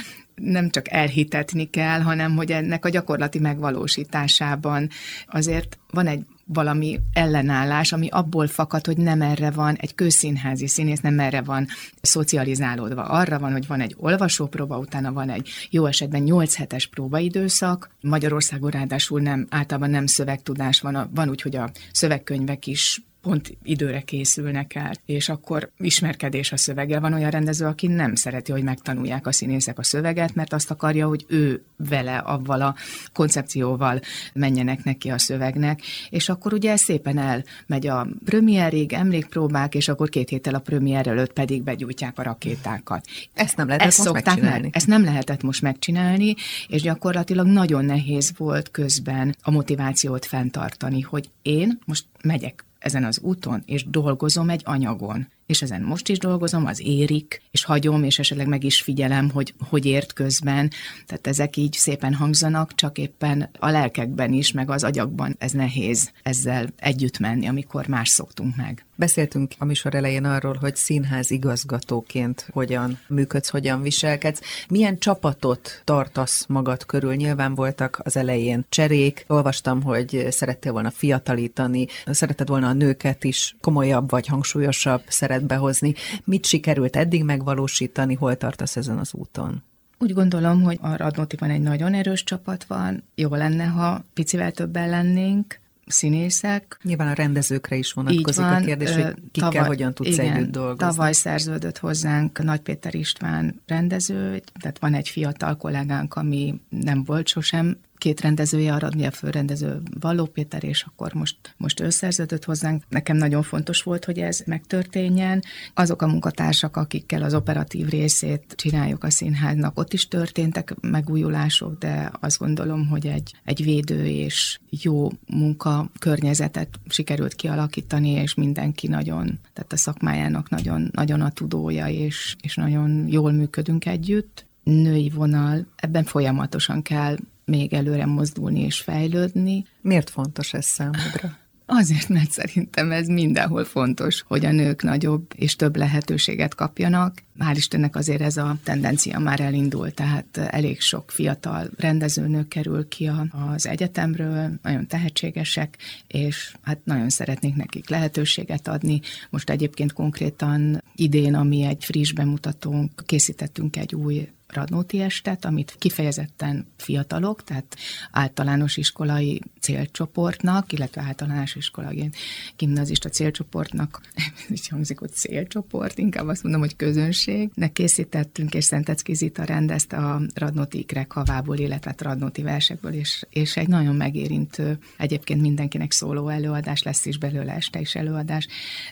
[0.41, 4.89] nem csak elhitetni kell, hanem hogy ennek a gyakorlati megvalósításában
[5.27, 10.99] azért van egy valami ellenállás, ami abból fakad, hogy nem erre van egy közszínházi színész,
[10.99, 11.67] nem erre van
[12.01, 13.03] szocializálódva.
[13.03, 17.89] Arra van, hogy van egy olvasópróba, utána van egy jó esetben 8 hetes próbaidőszak.
[18.01, 24.01] Magyarországon ráadásul nem, általában nem szövegtudás van, van úgy, hogy a szövegkönyvek is pont időre
[24.01, 26.99] készülnek el, és akkor ismerkedés a szöveggel.
[26.99, 31.07] Van olyan rendező, aki nem szereti, hogy megtanulják a színészek a szöveget, mert azt akarja,
[31.07, 32.75] hogy ő vele, avval a
[33.13, 33.99] koncepcióval
[34.33, 40.29] menjenek neki a szövegnek, és akkor ugye szépen elmegy a premierig, emlékpróbák, és akkor két
[40.29, 43.05] héttel a premier előtt pedig begyújtják a rakétákat.
[43.33, 44.61] Ezt nem lehetett Ezt most megcsinálni.
[44.61, 44.75] Meg.
[44.75, 46.35] Ezt nem lehetett most megcsinálni,
[46.67, 53.19] és gyakorlatilag nagyon nehéz volt közben a motivációt fenntartani, hogy én most megyek ezen az
[53.19, 55.27] úton, és dolgozom egy anyagon.
[55.47, 59.53] És ezen most is dolgozom, az érik, és hagyom, és esetleg meg is figyelem, hogy
[59.69, 60.71] hogy ért közben.
[61.05, 66.11] Tehát ezek így szépen hangzanak, csak éppen a lelkekben is, meg az agyakban ez nehéz
[66.23, 68.85] ezzel együtt menni, amikor más szoktunk meg.
[68.95, 74.41] Beszéltünk a műsor elején arról, hogy színház igazgatóként hogyan működsz, hogyan viselkedsz.
[74.69, 77.13] Milyen csapatot tartasz magad körül?
[77.15, 79.25] Nyilván voltak az elején cserék.
[79.27, 85.01] Olvastam, hogy szerettél volna fiatalítani, szeretted volna a nőket is komolyabb vagy hangsúlyosabb
[85.37, 85.93] szerepbe hozni.
[86.23, 89.63] Mit sikerült eddig megvalósítani, hol tartasz ezen az úton?
[89.99, 93.03] Úgy gondolom, hogy a Radnótiban egy nagyon erős csapat van.
[93.15, 96.79] Jó lenne, ha picivel többen lennénk színészek.
[96.83, 100.51] Nyilván a rendezőkre is vonatkozik van, a kérdés, hogy kikkel tavaly, hogyan tudsz igen, együtt
[100.51, 100.77] dolgozni.
[100.77, 107.27] Tavaly szerződött hozzánk Nagy Péter István rendező, tehát van egy fiatal kollégánk, ami nem volt
[107.27, 112.83] sosem két rendezője a főrendező Valló Péter, és akkor most, most ő szerződött hozzánk.
[112.89, 115.43] Nekem nagyon fontos volt, hogy ez megtörténjen.
[115.73, 122.11] Azok a munkatársak, akikkel az operatív részét csináljuk a színháznak, ott is történtek megújulások, de
[122.19, 129.39] azt gondolom, hogy egy, egy védő és jó munka környezetet sikerült kialakítani, és mindenki nagyon,
[129.53, 135.65] tehát a szakmájának nagyon, nagyon a tudója, és, és nagyon jól működünk együtt női vonal,
[135.75, 139.65] ebben folyamatosan kell még előre mozdulni és fejlődni.
[139.81, 141.37] Miért fontos ez számodra?
[141.69, 147.23] Azért, mert szerintem ez mindenhol fontos, hogy a nők nagyobb és több lehetőséget kapjanak.
[147.39, 153.11] Hál' Istennek azért ez a tendencia már elindult, tehát elég sok fiatal rendezőnő kerül ki
[153.53, 158.99] az egyetemről, nagyon tehetségesek, és hát nagyon szeretnék nekik lehetőséget adni.
[159.29, 166.67] Most egyébként konkrétan idén, ami egy friss bemutatónk, készítettünk egy új Radnóti estet, amit kifejezetten
[166.77, 167.77] fiatalok, tehát
[168.11, 172.09] általános iskolai célcsoportnak, illetve általános iskolai
[172.55, 174.01] gimnazista célcsoportnak,
[174.51, 180.21] így hangzik, hogy célcsoport, inkább azt mondom, hogy közönségnek készítettünk, és Szentecki Zita rendezte a
[180.33, 186.27] Radnóti ikrek havából, illetve a Radnóti versekből, és, és egy nagyon megérintő, egyébként mindenkinek szóló
[186.27, 188.47] előadás, lesz is belőle este is előadás,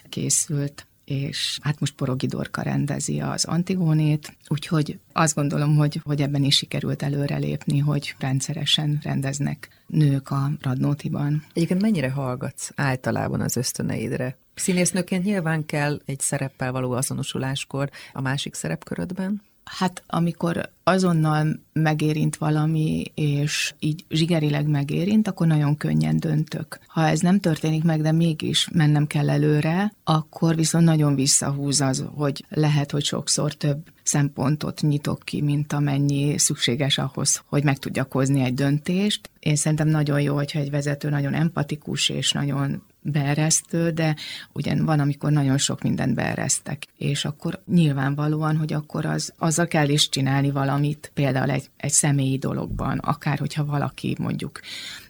[0.08, 6.44] készült és hát most Porogi Dorka rendezi az Antigónét, úgyhogy azt gondolom, hogy, hogy ebben
[6.44, 11.44] is sikerült előrelépni, hogy rendszeresen rendeznek nők a Radnótiban.
[11.52, 14.38] Egyébként mennyire hallgatsz általában az ösztöneidre?
[14.54, 19.42] Színésznőként nyilván kell egy szereppel való azonosuláskor a másik szerepkörödben?
[19.70, 26.78] Hát amikor azonnal megérint valami, és így zsigerileg megérint, akkor nagyon könnyen döntök.
[26.86, 32.04] Ha ez nem történik meg, de mégis mennem kell előre, akkor viszont nagyon visszahúz az,
[32.14, 38.12] hogy lehet, hogy sokszor több szempontot nyitok ki, mint amennyi szükséges ahhoz, hogy meg tudjak
[38.12, 39.30] hozni egy döntést.
[39.38, 44.16] Én szerintem nagyon jó, hogyha egy vezető nagyon empatikus és nagyon beeresztő, de
[44.52, 49.88] ugyan van, amikor nagyon sok mindent beeresztek, és akkor nyilvánvalóan, hogy akkor az, azzal kell
[49.88, 54.60] is csinálni valamit, például egy, egy személyi dologban, akár hogyha valaki mondjuk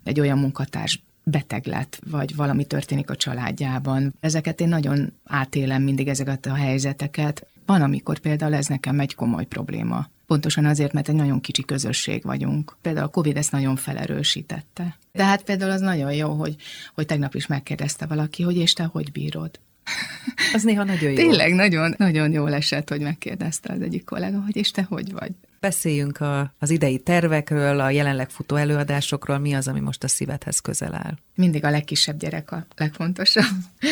[0.05, 4.15] egy olyan munkatárs beteg lett, vagy valami történik a családjában.
[4.21, 7.47] Ezeket én nagyon átélem mindig ezeket a helyzeteket.
[7.67, 10.09] Van, amikor például ez nekem egy komoly probléma.
[10.27, 12.77] Pontosan azért, mert egy nagyon kicsi közösség vagyunk.
[12.83, 14.99] Például a Covid ezt nagyon felerősítette.
[15.13, 16.57] De hát például az nagyon jó, hogy,
[16.95, 19.51] hogy tegnap is megkérdezte valaki, hogy és te hogy bírod?
[20.55, 21.17] Az néha nagyon jó.
[21.17, 25.33] Tényleg nagyon, nagyon jól esett, hogy megkérdezte az egyik kollega, hogy és te hogy vagy?
[25.61, 29.39] Beszéljünk a, az idei tervekről, a jelenleg futó előadásokról.
[29.39, 31.19] Mi az, ami most a szívedhez közel áll?
[31.35, 33.45] Mindig a legkisebb gyerek a legfontosabb.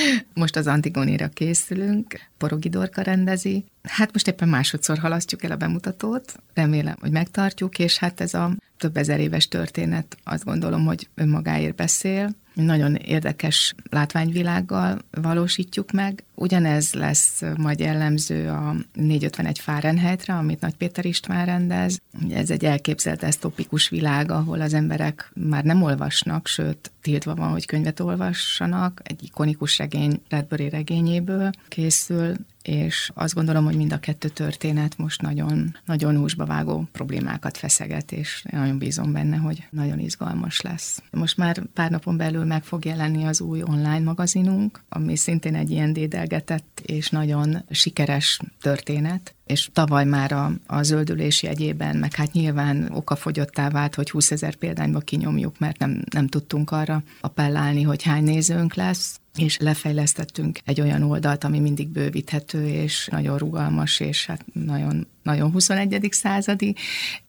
[0.35, 3.65] Most az Antigonira készülünk, Porogi Dorka rendezi.
[3.83, 8.57] Hát most éppen másodszor halasztjuk el a bemutatót, remélem, hogy megtartjuk, és hát ez a
[8.77, 12.35] több ezer éves történet azt gondolom, hogy önmagáért beszél.
[12.55, 16.25] Nagyon érdekes látványvilággal valósítjuk meg.
[16.35, 22.01] Ugyanez lesz majd jellemző a 451 Fahrenheitre, amit Nagy Péter István rendez.
[22.31, 27.67] Ez egy elképzelt esztopikus világ, ahol az emberek már nem olvasnak, sőt, tiltva van, hogy
[27.67, 29.01] könyvet olvassanak.
[29.05, 35.23] Egy ikonikus regény Redbury regényéből készül, és azt gondolom, hogy mind a kettő történet most
[35.23, 41.03] nagyon, nagyon húsba vágó problémákat feszeget, és nagyon bízom benne, hogy nagyon izgalmas lesz.
[41.11, 45.71] Most már pár napon belül meg fog jelenni az új online magazinunk, ami szintén egy
[45.71, 52.33] ilyen dédelgetett és nagyon sikeres történet, és tavaly már a, a zöldülés jegyében, meg hát
[52.33, 58.03] nyilván okafogyottá vált, hogy 20 ezer példányba kinyomjuk, mert nem, nem tudtunk arra appellálni, hogy
[58.03, 64.27] hány nézőnk lesz, és lefejlesztettünk egy olyan oldalt, ami mindig bővíthető, és nagyon rugalmas, és
[64.27, 66.09] hát nagyon, nagyon 21.
[66.11, 66.75] századi,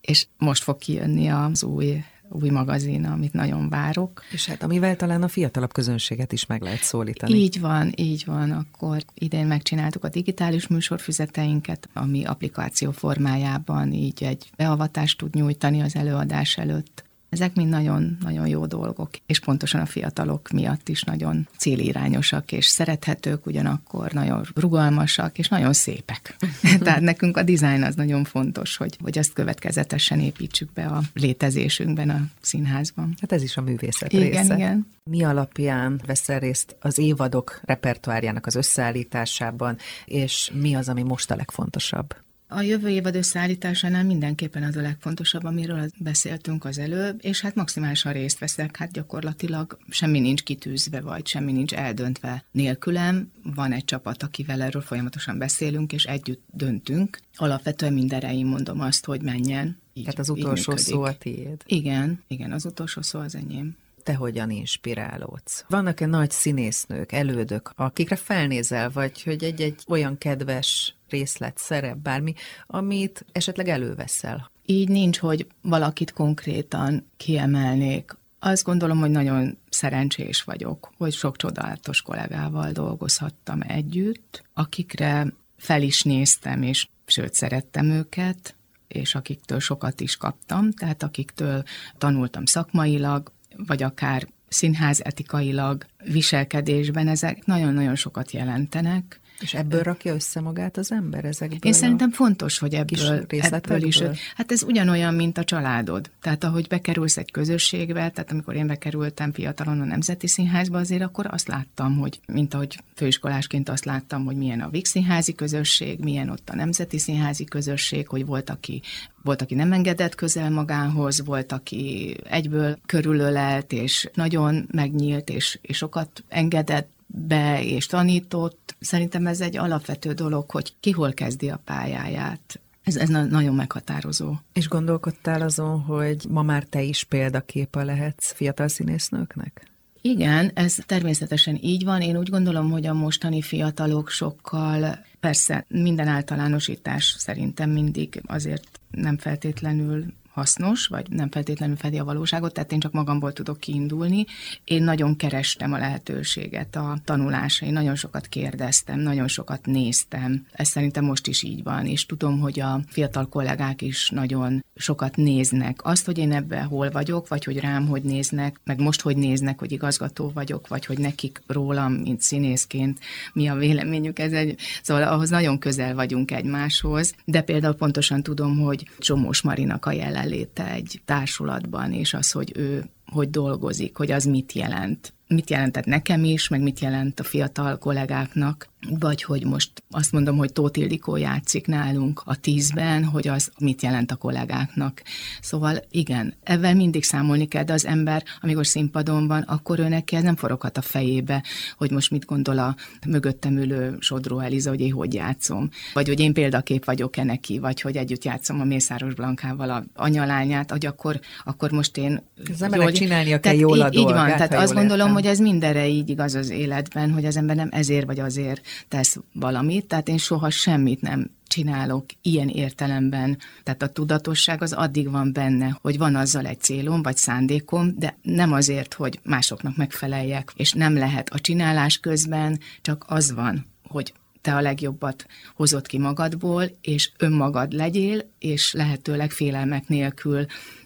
[0.02, 4.24] és most fog kijönni az új új magazin, amit nagyon várok.
[4.32, 7.34] És hát amivel talán a fiatalabb közönséget is meg lehet szólítani.
[7.34, 8.52] Így van, így van.
[8.52, 15.96] Akkor idén megcsináltuk a digitális műsorfüzeteinket, ami applikáció formájában így egy beavatást tud nyújtani az
[15.96, 17.05] előadás előtt.
[17.30, 23.46] Ezek mind nagyon-nagyon jó dolgok, és pontosan a fiatalok miatt is nagyon célirányosak és szerethetők,
[23.46, 26.36] ugyanakkor nagyon rugalmasak és nagyon szépek.
[26.84, 32.10] Tehát nekünk a dizájn az nagyon fontos, hogy, hogy azt következetesen építsük be a létezésünkben
[32.10, 33.16] a színházban.
[33.22, 34.56] Hát ez is a művészet igen, része.
[34.56, 41.32] Igen, Mi alapján veszel részt az évadok repertoárjának az összeállításában, és mi az, ami most
[41.32, 42.16] a legfontosabb?
[42.56, 48.14] A jövő évad összeállításánál mindenképpen az a legfontosabb, amiről beszéltünk az előbb, és hát maximálisan
[48.14, 53.32] részt veszek, hát gyakorlatilag semmi nincs kitűzve, vagy semmi nincs eldöntve nélkülem.
[53.56, 57.20] Van egy csapat, akivel erről folyamatosan beszélünk, és együtt döntünk.
[57.36, 59.78] Alapvetően mindenre én mondom azt, hogy menjen.
[59.94, 61.62] Így, Tehát az utolsó szó a tiéd.
[61.66, 65.66] Igen, igen, az utolsó szó az enyém te hogyan inspirálódsz?
[65.68, 72.34] Vannak-e nagy színésznők, elődök, akikre felnézel, vagy hogy egy-egy olyan kedves részlet, szerep, bármi,
[72.68, 74.52] amit esetleg előveszel?
[74.66, 78.18] Így nincs, hogy valakit konkrétan kiemelnék.
[78.40, 86.04] Azt gondolom, hogy nagyon szerencsés vagyok, hogy sok csodálatos kollégával dolgozhattam együtt, akikre fel is
[86.04, 88.56] néztem, és sőt, szerettem őket,
[88.88, 91.64] és akiktől sokat is kaptam, tehát akiktől
[91.98, 99.20] tanultam szakmailag, vagy akár színház etikailag, viselkedésben, ezek nagyon-nagyon sokat jelentenek.
[99.40, 101.60] És ebből rakja össze magát az ember ezekből?
[101.62, 104.02] Én szerintem fontos, hogy ebből, ebből is.
[104.36, 106.10] Hát ez ugyanolyan, mint a családod.
[106.22, 111.28] Tehát ahogy bekerülsz egy közösségbe, tehát amikor én bekerültem fiatalon a Nemzeti Színházba, azért akkor
[111.32, 116.30] azt láttam, hogy mint ahogy főiskolásként azt láttam, hogy milyen a Vix Színházi közösség, milyen
[116.30, 118.82] ott a Nemzeti Színházi közösség, hogy volt, aki
[119.26, 125.78] volt, aki nem engedett közel magához, volt, aki egyből körülölelt, és nagyon megnyílt, és, és
[125.78, 128.76] sokat engedett be és tanított.
[128.80, 132.60] Szerintem ez egy alapvető dolog, hogy ki hol kezdi a pályáját.
[132.84, 134.34] Ez, ez nagyon meghatározó.
[134.54, 139.70] És gondolkodtál azon, hogy ma már te is példaképa lehetsz fiatal színésznőknek?
[140.02, 142.02] Igen, ez természetesen így van.
[142.02, 149.18] Én úgy gondolom, hogy a mostani fiatalok sokkal, persze minden általánosítás szerintem mindig azért nem
[149.18, 154.26] feltétlenül hasznos, vagy nem feltétlenül fedi a valóságot, tehát én csak magamból tudok kiindulni.
[154.64, 160.46] Én nagyon kerestem a lehetőséget a tanulásra, nagyon sokat kérdeztem, nagyon sokat néztem.
[160.52, 165.16] Ez szerintem most is így van, és tudom, hogy a fiatal kollégák is nagyon sokat
[165.16, 165.86] néznek.
[165.86, 169.60] Azt, hogy én ebben hol vagyok, vagy hogy rám hogy néznek, meg most hogy néznek,
[169.60, 173.00] hogy igazgató vagyok, vagy hogy nekik rólam, mint színészként
[173.34, 178.58] mi a véleményük, ez egy, szóval ahhoz nagyon közel vagyunk egymáshoz, de például pontosan tudom,
[178.58, 184.12] hogy Csomós Marinak a jelen jelenléte egy társulatban, és az, hogy ő hogy dolgozik, hogy
[184.12, 185.14] az mit jelent.
[185.28, 190.38] Mit jelentett nekem is, meg mit jelent a fiatal kollégáknak, vagy hogy most azt mondom,
[190.38, 195.02] hogy Tóth Ildikó játszik nálunk a tízben, hogy az mit jelent a kollégáknak.
[195.42, 200.16] Szóval igen, ebben mindig számolni kell, de az ember, amikor színpadon van, akkor ő neki
[200.16, 201.44] ez nem foroghat a fejébe,
[201.78, 202.76] hogy most mit gondol a
[203.08, 207.82] mögöttem ülő Sodró Eliza, hogy én hogy játszom, vagy hogy én példakép vagyok-e neki, vagy
[207.82, 212.24] hogy együtt játszom a Mészáros Blankával a anyalányát, hogy akkor, akkor most én...
[212.52, 215.14] Az emberek csinálnia kell jól a így, így van, tehát azt gondolom, értem.
[215.14, 219.18] hogy ez mindenre így igaz az életben, hogy az ember nem ezért vagy azért tesz
[219.34, 223.38] valamit, tehát én soha semmit nem csinálok ilyen értelemben.
[223.64, 228.18] Tehát a tudatosság az addig van benne, hogy van azzal egy célom vagy szándékom, de
[228.22, 234.14] nem azért, hogy másoknak megfeleljek, és nem lehet a csinálás közben, csak az van, hogy
[234.42, 240.46] te a legjobbat hozod ki magadból, és önmagad legyél, és lehetőleg félelmek nélkül,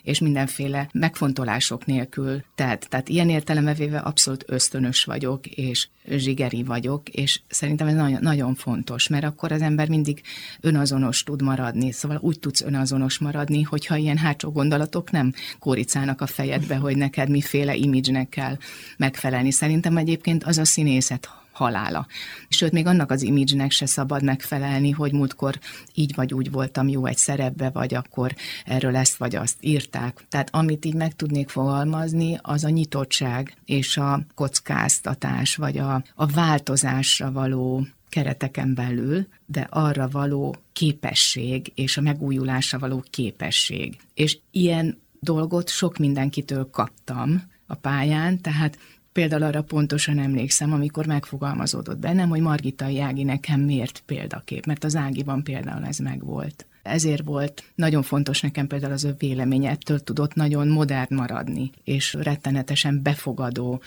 [0.09, 2.43] és mindenféle megfontolások nélkül.
[2.55, 8.21] Tehát, tehát ilyen értelembe véve abszolút ösztönös vagyok, és zsigeri vagyok, és szerintem ez nagyon,
[8.21, 10.21] nagyon fontos, mert akkor az ember mindig
[10.61, 16.27] önazonos tud maradni, szóval úgy tudsz önazonos maradni, hogyha ilyen hátsó gondolatok nem kóricálnak a
[16.27, 18.57] fejedbe, hogy neked miféle imidzsnek kell
[18.97, 19.51] megfelelni.
[19.51, 22.07] Szerintem egyébként az a színészet halála.
[22.47, 25.59] Sőt, még annak az imidzsnek se szabad megfelelni, hogy múltkor
[25.93, 30.25] így vagy úgy voltam jó egy szerepbe, vagy akkor erről ezt vagy azt írták.
[30.29, 36.25] Tehát amit így meg tudnék fogalmazni, az a nyitottság és a kockáztatás, vagy a, a
[36.25, 43.97] változásra való kereteken belül, de arra való képesség és a megújulásra való képesség.
[44.13, 48.77] És ilyen dolgot sok mindenkitől kaptam a pályán, tehát
[49.11, 54.95] Például arra pontosan emlékszem, amikor megfogalmazódott bennem, hogy Margita Ági nekem miért példakép, mert az
[54.95, 56.65] Ágiban például ez megvolt.
[56.83, 62.13] ezért volt nagyon fontos nekem például az ő véleménye, ettől tudott nagyon modern maradni, és
[62.13, 63.81] rettenetesen befogadó.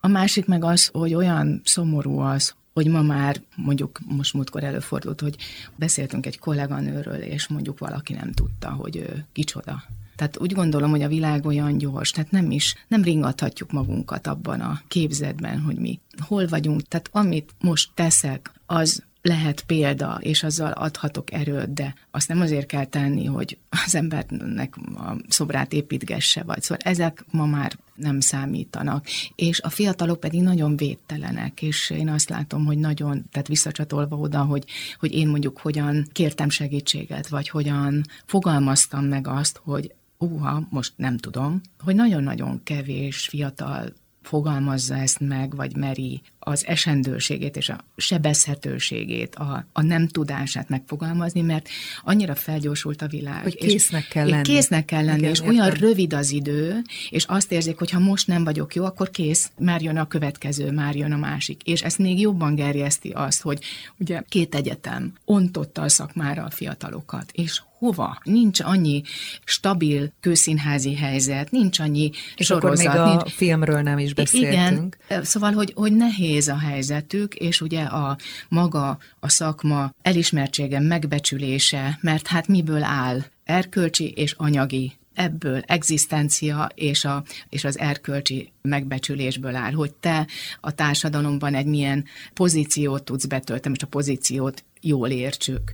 [0.00, 5.20] A másik meg az, hogy olyan szomorú az, hogy ma már mondjuk most múltkor előfordult,
[5.20, 5.36] hogy
[5.76, 9.82] beszéltünk egy kolléganőről, és mondjuk valaki nem tudta, hogy ő kicsoda.
[10.22, 14.60] Tehát úgy gondolom, hogy a világ olyan gyors, tehát nem is, nem ringathatjuk magunkat abban
[14.60, 16.82] a képzetben, hogy mi hol vagyunk.
[16.82, 22.66] Tehát amit most teszek, az lehet példa, és azzal adhatok erőt, de azt nem azért
[22.66, 29.06] kell tenni, hogy az embernek a szobrát építgesse, vagy szóval ezek ma már nem számítanak.
[29.34, 34.42] És a fiatalok pedig nagyon védtelenek, és én azt látom, hogy nagyon, tehát visszacsatolva oda,
[34.42, 34.64] hogy,
[34.98, 41.16] hogy én mondjuk hogyan kértem segítséget, vagy hogyan fogalmaztam meg azt, hogy uha, most nem
[41.16, 43.92] tudom, hogy nagyon-nagyon kevés fiatal
[44.22, 51.40] fogalmazza ezt meg, vagy meri az esendőségét és a sebezhetőségét, a, a nem tudását megfogalmazni,
[51.40, 51.68] mert
[52.02, 53.42] annyira felgyorsult a világ.
[53.42, 54.42] Hogy késznek kell lenni.
[54.42, 55.54] Késznek kell lenni, Igen, és értem.
[55.54, 59.50] olyan rövid az idő, és azt érzik, hogy ha most nem vagyok jó, akkor kész,
[59.58, 61.62] már jön a következő, már jön a másik.
[61.62, 63.62] És ezt még jobban gerjeszti azt, hogy
[63.98, 68.18] ugye két egyetem ontotta a szakmára a fiatalokat, és hova?
[68.24, 69.02] Nincs annyi
[69.44, 72.86] stabil kőszínházi helyzet, nincs annyi és sorozat.
[72.86, 73.22] akkor még nincs...
[73.22, 74.96] a filmről nem is beszéltünk.
[75.08, 78.16] Igen, szóval, hogy, hogy nehéz a helyzetük, és ugye a
[78.48, 83.24] maga, a szakma elismertsége, megbecsülése, mert hát miből áll?
[83.44, 90.26] Erkölcsi és anyagi ebből egzisztencia és, a, és az erkölcsi megbecsülésből áll, hogy te
[90.60, 92.04] a társadalomban egy milyen
[92.34, 95.72] pozíciót tudsz betölteni, és a pozíciót jól értsük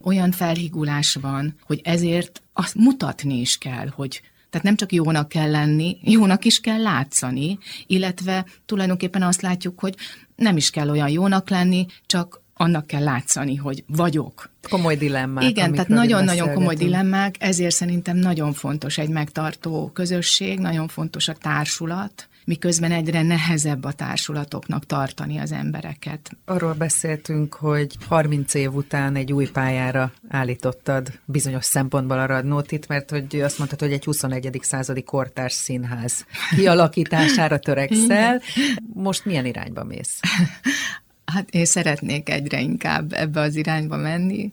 [0.00, 5.50] olyan felhigulás van, hogy ezért azt mutatni is kell, hogy tehát nem csak jónak kell
[5.50, 9.94] lenni, jónak is kell látszani, illetve tulajdonképpen azt látjuk, hogy
[10.36, 14.50] nem is kell olyan jónak lenni, csak annak kell látszani, hogy vagyok.
[14.68, 15.44] Komoly dilemmák.
[15.44, 21.34] Igen, tehát nagyon-nagyon komoly dilemmák, ezért szerintem nagyon fontos egy megtartó közösség, nagyon fontos a
[21.34, 26.30] társulat, miközben egyre nehezebb a társulatoknak tartani az embereket.
[26.44, 33.10] Arról beszéltünk, hogy 30 év után egy új pályára állítottad bizonyos szempontból a Radnótit, mert
[33.10, 34.58] hogy azt mondtad, hogy egy 21.
[34.62, 36.26] századi kortárs színház
[36.56, 38.40] kialakítására törekszel.
[39.08, 40.20] Most milyen irányba mész?
[41.32, 44.52] Hát én szeretnék egyre inkább ebbe az irányba menni.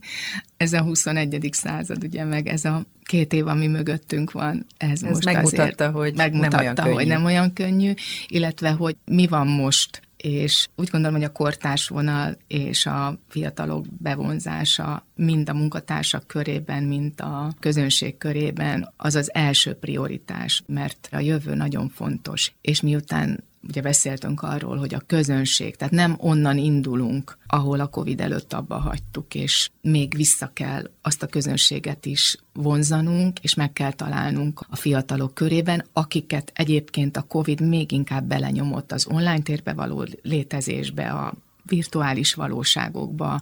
[0.58, 1.50] Ez a 21.
[1.52, 6.16] század, ugye, meg ez a két év, ami mögöttünk van, ez, ez most megmutatta, hogy
[6.16, 6.94] megmutatta, nem olyan könnyű.
[6.94, 7.94] hogy nem olyan könnyű,
[8.28, 13.86] illetve, hogy mi van most, és úgy gondolom, hogy a kortárs vonal és a fiatalok
[13.98, 21.20] bevonzása mind a munkatársak körében, mint a közönség körében az az első prioritás, mert a
[21.20, 22.54] jövő nagyon fontos.
[22.62, 28.22] És miután ugye beszéltünk arról, hogy a közönség, tehát nem onnan indulunk, ahol a Covid
[28.22, 33.94] előtt abba hagytuk, és még vissza kell azt a közönséget is vonzanunk, és meg kell
[33.94, 40.06] találnunk a fiatalok körében, akiket egyébként a Covid még inkább belenyomott az online térbe való
[40.22, 41.34] létezésbe, a
[41.66, 43.40] virtuális valóságokba.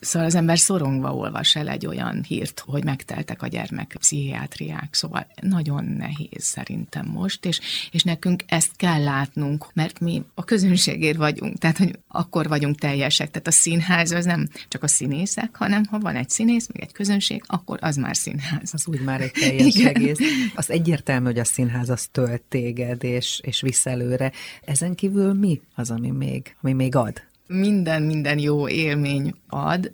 [0.00, 4.88] Szóval az ember szorongva olvas el egy olyan hírt, hogy megteltek a gyermek pszichiátriák.
[4.94, 7.60] Szóval nagyon nehéz szerintem most, és,
[7.90, 13.30] és nekünk ezt kell látnunk, mert mi a közönségért vagyunk, tehát hogy akkor vagyunk teljesek.
[13.30, 16.92] Tehát a színház az nem csak a színészek, hanem ha van egy színész, meg egy
[16.92, 18.70] közönség, akkor az már színház.
[18.72, 19.94] Az úgy már egy teljes Igen.
[19.94, 20.18] egész.
[20.54, 24.32] Az egyértelmű, hogy a színház az tölt téged, és, és visz előre.
[24.64, 27.22] Ezen kívül mi az, ami még, ami még ad?
[27.46, 29.92] Minden, minden jó élmény ad.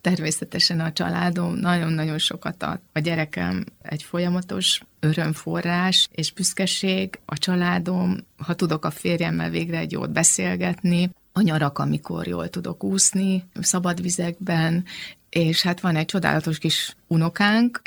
[0.00, 2.80] Természetesen a családom nagyon-nagyon sokat ad.
[2.92, 9.92] A gyerekem egy folyamatos örömforrás és büszkeség, a családom, ha tudok a férjemmel végre egy
[9.92, 14.84] jót beszélgetni, a nyarak, amikor jól tudok úszni, szabad vizekben,
[15.30, 17.82] és hát van egy csodálatos kis unokánk,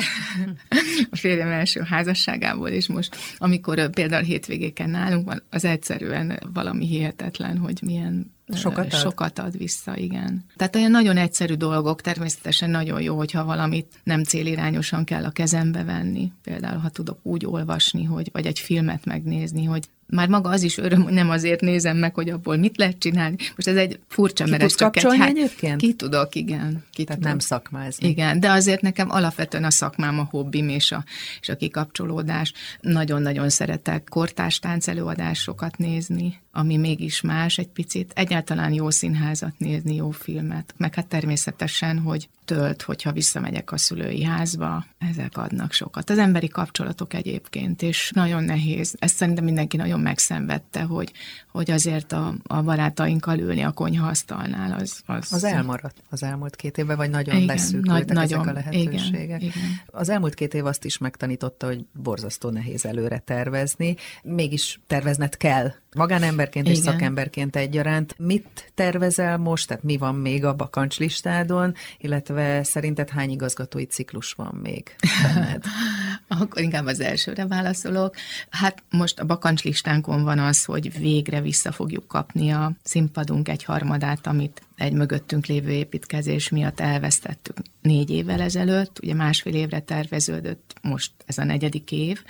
[1.12, 7.57] a férjem első házasságából, és most, amikor például hétvégéken nálunk van, az egyszerűen valami hihetetlen,
[7.57, 8.99] hogy milyen Sokat ad?
[8.99, 10.45] Sokat ad vissza, igen.
[10.56, 15.84] Tehát olyan nagyon egyszerű dolgok, természetesen nagyon jó, hogyha valamit nem célirányosan kell a kezembe
[15.84, 16.32] venni.
[16.43, 20.78] Például, ha tudok úgy olvasni, hogy, vagy egy filmet megnézni, hogy már maga az is
[20.78, 23.36] öröm, hogy nem azért nézem meg, hogy abból mit lehet csinálni.
[23.55, 25.05] Most ez egy furcsa, mert ez csak egy...
[25.18, 25.82] Hát, egyébként?
[25.82, 26.84] Ki tudok, igen.
[26.91, 27.30] Ki Tehát tudok.
[27.30, 28.07] nem szakmázni.
[28.07, 31.03] Igen, de azért nekem alapvetően a szakmám, a hobbim és a,
[31.41, 32.53] és a kikapcsolódás.
[32.82, 38.12] Nagyon-nagyon szeretek kortárs táncelőadásokat nézni, ami mégis más egy picit.
[38.16, 40.74] Egyáltalán jó színházat nézni, jó filmet.
[40.78, 46.09] Meg hát természetesen, hogy tölt, hogyha visszamegyek a szülői házba, ezek adnak sokat.
[46.09, 48.95] Az emberi kapcsolatok egyébként, és nagyon nehéz.
[48.99, 51.12] Ezt szerintem mindenki nagyon megszenvedte, hogy,
[51.52, 55.02] hogy azért a, a barátainkkal ülni a konyhaasztalnál az...
[55.06, 58.54] Az, az elmaradt az elmúlt két évben, vagy nagyon igen, leszűkültek nagy, nagyon, ezek a
[58.54, 59.22] lehetőségek.
[59.22, 59.82] Igen, igen.
[59.86, 65.72] Az elmúlt két év azt is megtanította, hogy borzasztó nehéz előre tervezni, mégis tervezned kell
[65.96, 66.78] magánemberként Igen.
[66.78, 68.16] és szakemberként egyaránt.
[68.18, 74.60] Mit tervezel most, tehát mi van még a bakancslistádon, illetve szerinted hány igazgatói ciklus van
[74.64, 75.64] még benned?
[76.39, 78.16] Akkor inkább az elsőre válaszolok.
[78.50, 84.28] Hát most a bakancslistánkon van az, hogy végre vissza fogjuk kapni a színpadunk egy harmadát,
[84.28, 91.12] amit egy mögöttünk lévő építkezés miatt elvesztettük négy évvel ezelőtt, ugye másfél évre terveződött most
[91.26, 92.24] ez a negyedik év,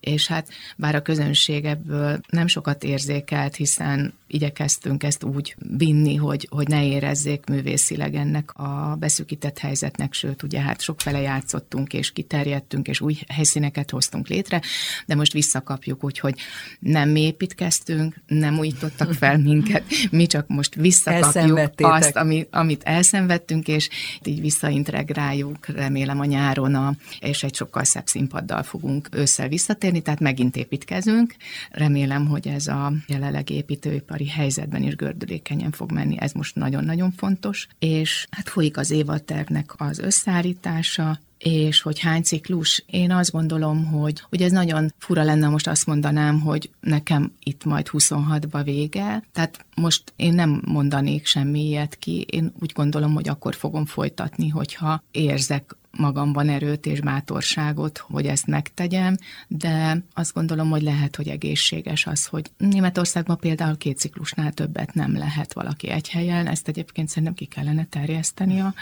[0.00, 6.46] és hát bár a közönség ebből nem sokat érzékelt, hiszen igyekeztünk ezt úgy vinni, hogy,
[6.50, 12.88] hogy ne érezzék művészileg ennek a beszűkített helyzetnek, sőt, ugye hát sokfele játszottunk, és kiterjedtünk,
[12.88, 14.60] és új helyszíneket hoztunk létre,
[15.06, 16.38] de most visszakapjuk, úgyhogy
[16.78, 23.68] nem mi építkeztünk, nem újítottak fel minket, mi csak most visszakapjuk azt, ami, amit elszenvedtünk,
[23.68, 23.88] és
[24.24, 30.20] így visszaintegráljuk, remélem a nyáron, a, és egy sokkal szebb színpaddal fogunk ősszel visszatérni, tehát
[30.20, 31.34] megint építkezünk.
[31.70, 37.66] Remélem, hogy ez a jelenleg építőipari helyzetben is gördülékenyen fog menni, ez most nagyon-nagyon fontos,
[37.78, 44.22] és hát folyik az évadtervnek az összeállítása, és hogy hány ciklus, én azt gondolom, hogy,
[44.28, 49.66] hogy ez nagyon fura lenne, most azt mondanám, hogy nekem itt majd 26-ba vége, tehát
[49.74, 55.02] most én nem mondanék semmi ilyet ki, én úgy gondolom, hogy akkor fogom folytatni, hogyha
[55.10, 59.16] érzek magamban erőt és bátorságot, hogy ezt megtegyem,
[59.48, 65.16] de azt gondolom, hogy lehet, hogy egészséges az, hogy Németországban például két ciklusnál többet nem
[65.16, 68.74] lehet valaki egy helyen, ezt egyébként szerintem ki kellene terjeszteni a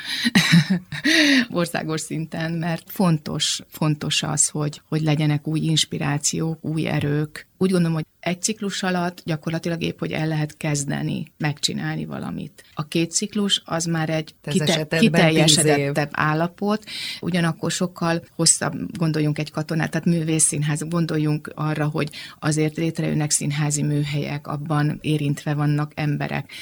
[1.61, 7.95] országos szinten, mert fontos, fontos az, hogy, hogy legyenek új inspirációk, új erők, úgy gondolom,
[7.95, 12.65] hogy egy ciklus alatt gyakorlatilag épp, hogy el lehet kezdeni, megcsinálni valamit.
[12.75, 16.85] A két ciklus az már egy kite- kiteljesedettebb állapot,
[17.21, 24.47] ugyanakkor sokkal hosszabb, gondoljunk egy katonát, tehát művészszínház, gondoljunk arra, hogy azért létrejönnek színházi műhelyek,
[24.47, 26.53] abban érintve vannak emberek.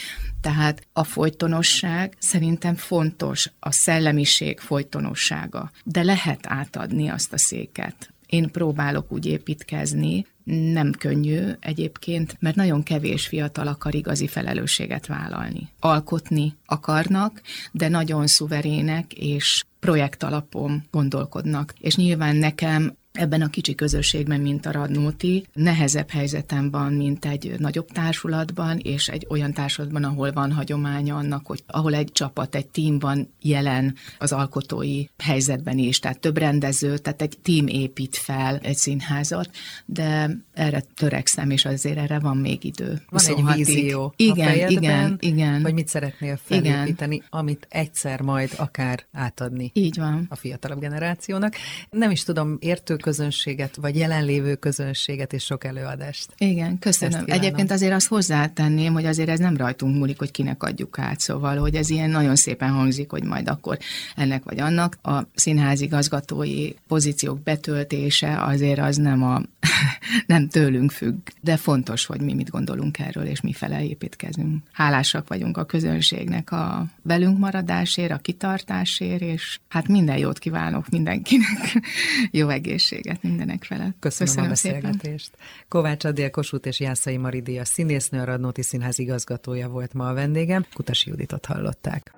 [0.41, 8.13] Tehát a folytonosság szerintem fontos, a szellemiség folytonossága, de lehet átadni azt a széket.
[8.29, 10.27] Én próbálok úgy építkezni,
[10.73, 15.69] nem könnyű egyébként, mert nagyon kevés fiatal akar igazi felelősséget vállalni.
[15.81, 17.41] Alkotni akarnak,
[17.73, 21.75] de nagyon szuverének és projekt alapon gondolkodnak.
[21.81, 27.55] És nyilván nekem ebben a kicsi közösségben, mint a Radnóti, nehezebb helyzetem van, mint egy
[27.59, 32.67] nagyobb társulatban, és egy olyan társulatban, ahol van hagyománya annak, hogy ahol egy csapat, egy
[32.67, 38.57] tím van jelen az alkotói helyzetben is, tehát több rendező, tehát egy tím épít fel
[38.57, 39.51] egy színházat,
[39.87, 43.03] de erre törekszem, és azért erre van még idő.
[43.11, 45.63] Van egy vízió igen, a fejedben, igen, igen.
[45.63, 47.27] hogy mit szeretnél felépíteni, igen.
[47.31, 50.27] amit egyszer majd akár átadni Így van.
[50.29, 51.55] a fiatalabb generációnak.
[51.91, 56.27] Nem is tudom, értő közönséget, vagy jelenlévő közönséget és sok előadást.
[56.39, 57.25] Igen, köszönöm.
[57.27, 61.57] Egyébként azért azt hozzátenném, hogy azért ez nem rajtunk múlik, hogy kinek adjuk át, szóval,
[61.57, 63.79] hogy ez ilyen nagyon szépen hangzik, hogy majd akkor
[64.17, 64.99] ennek vagy annak.
[65.03, 69.43] A színházigazgatói pozíciók betöltése azért az nem, a,
[70.27, 74.63] nem tőlünk függ, de fontos, hogy mi mit gondolunk erről, és mi fele építkezünk.
[74.73, 81.81] Hálásak vagyunk a közönségnek a velünk maradásért, a kitartásért, és hát minden jót kívánok mindenkinek.
[82.31, 83.97] Jó egészség lehetőséget mindenek felett.
[84.01, 85.31] Köszönöm, Köszönöm a beszélgetést.
[85.33, 85.47] Szépen.
[85.69, 90.67] Kovács Adél Kossuth és Jászai Maridia színésznő, a Radnóti Színház igazgatója volt ma a vendégem.
[90.75, 92.13] Kutasi Juditot hallották.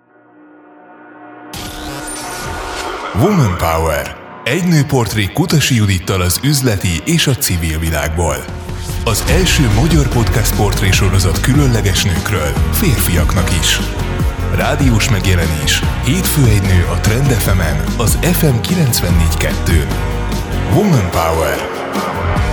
[3.15, 4.29] Woman Power.
[4.45, 8.37] Egy nőportré Kutasi Judittal az üzleti és a civil világból.
[9.05, 13.79] Az első magyar podcast portré sorozat különleges nőkről, férfiaknak is.
[14.55, 15.81] Rádiós megjelenés.
[16.05, 20.20] Hétfő egy nő a Trend FM-en, az FM 94.2-n.
[20.77, 22.50] Woman Power.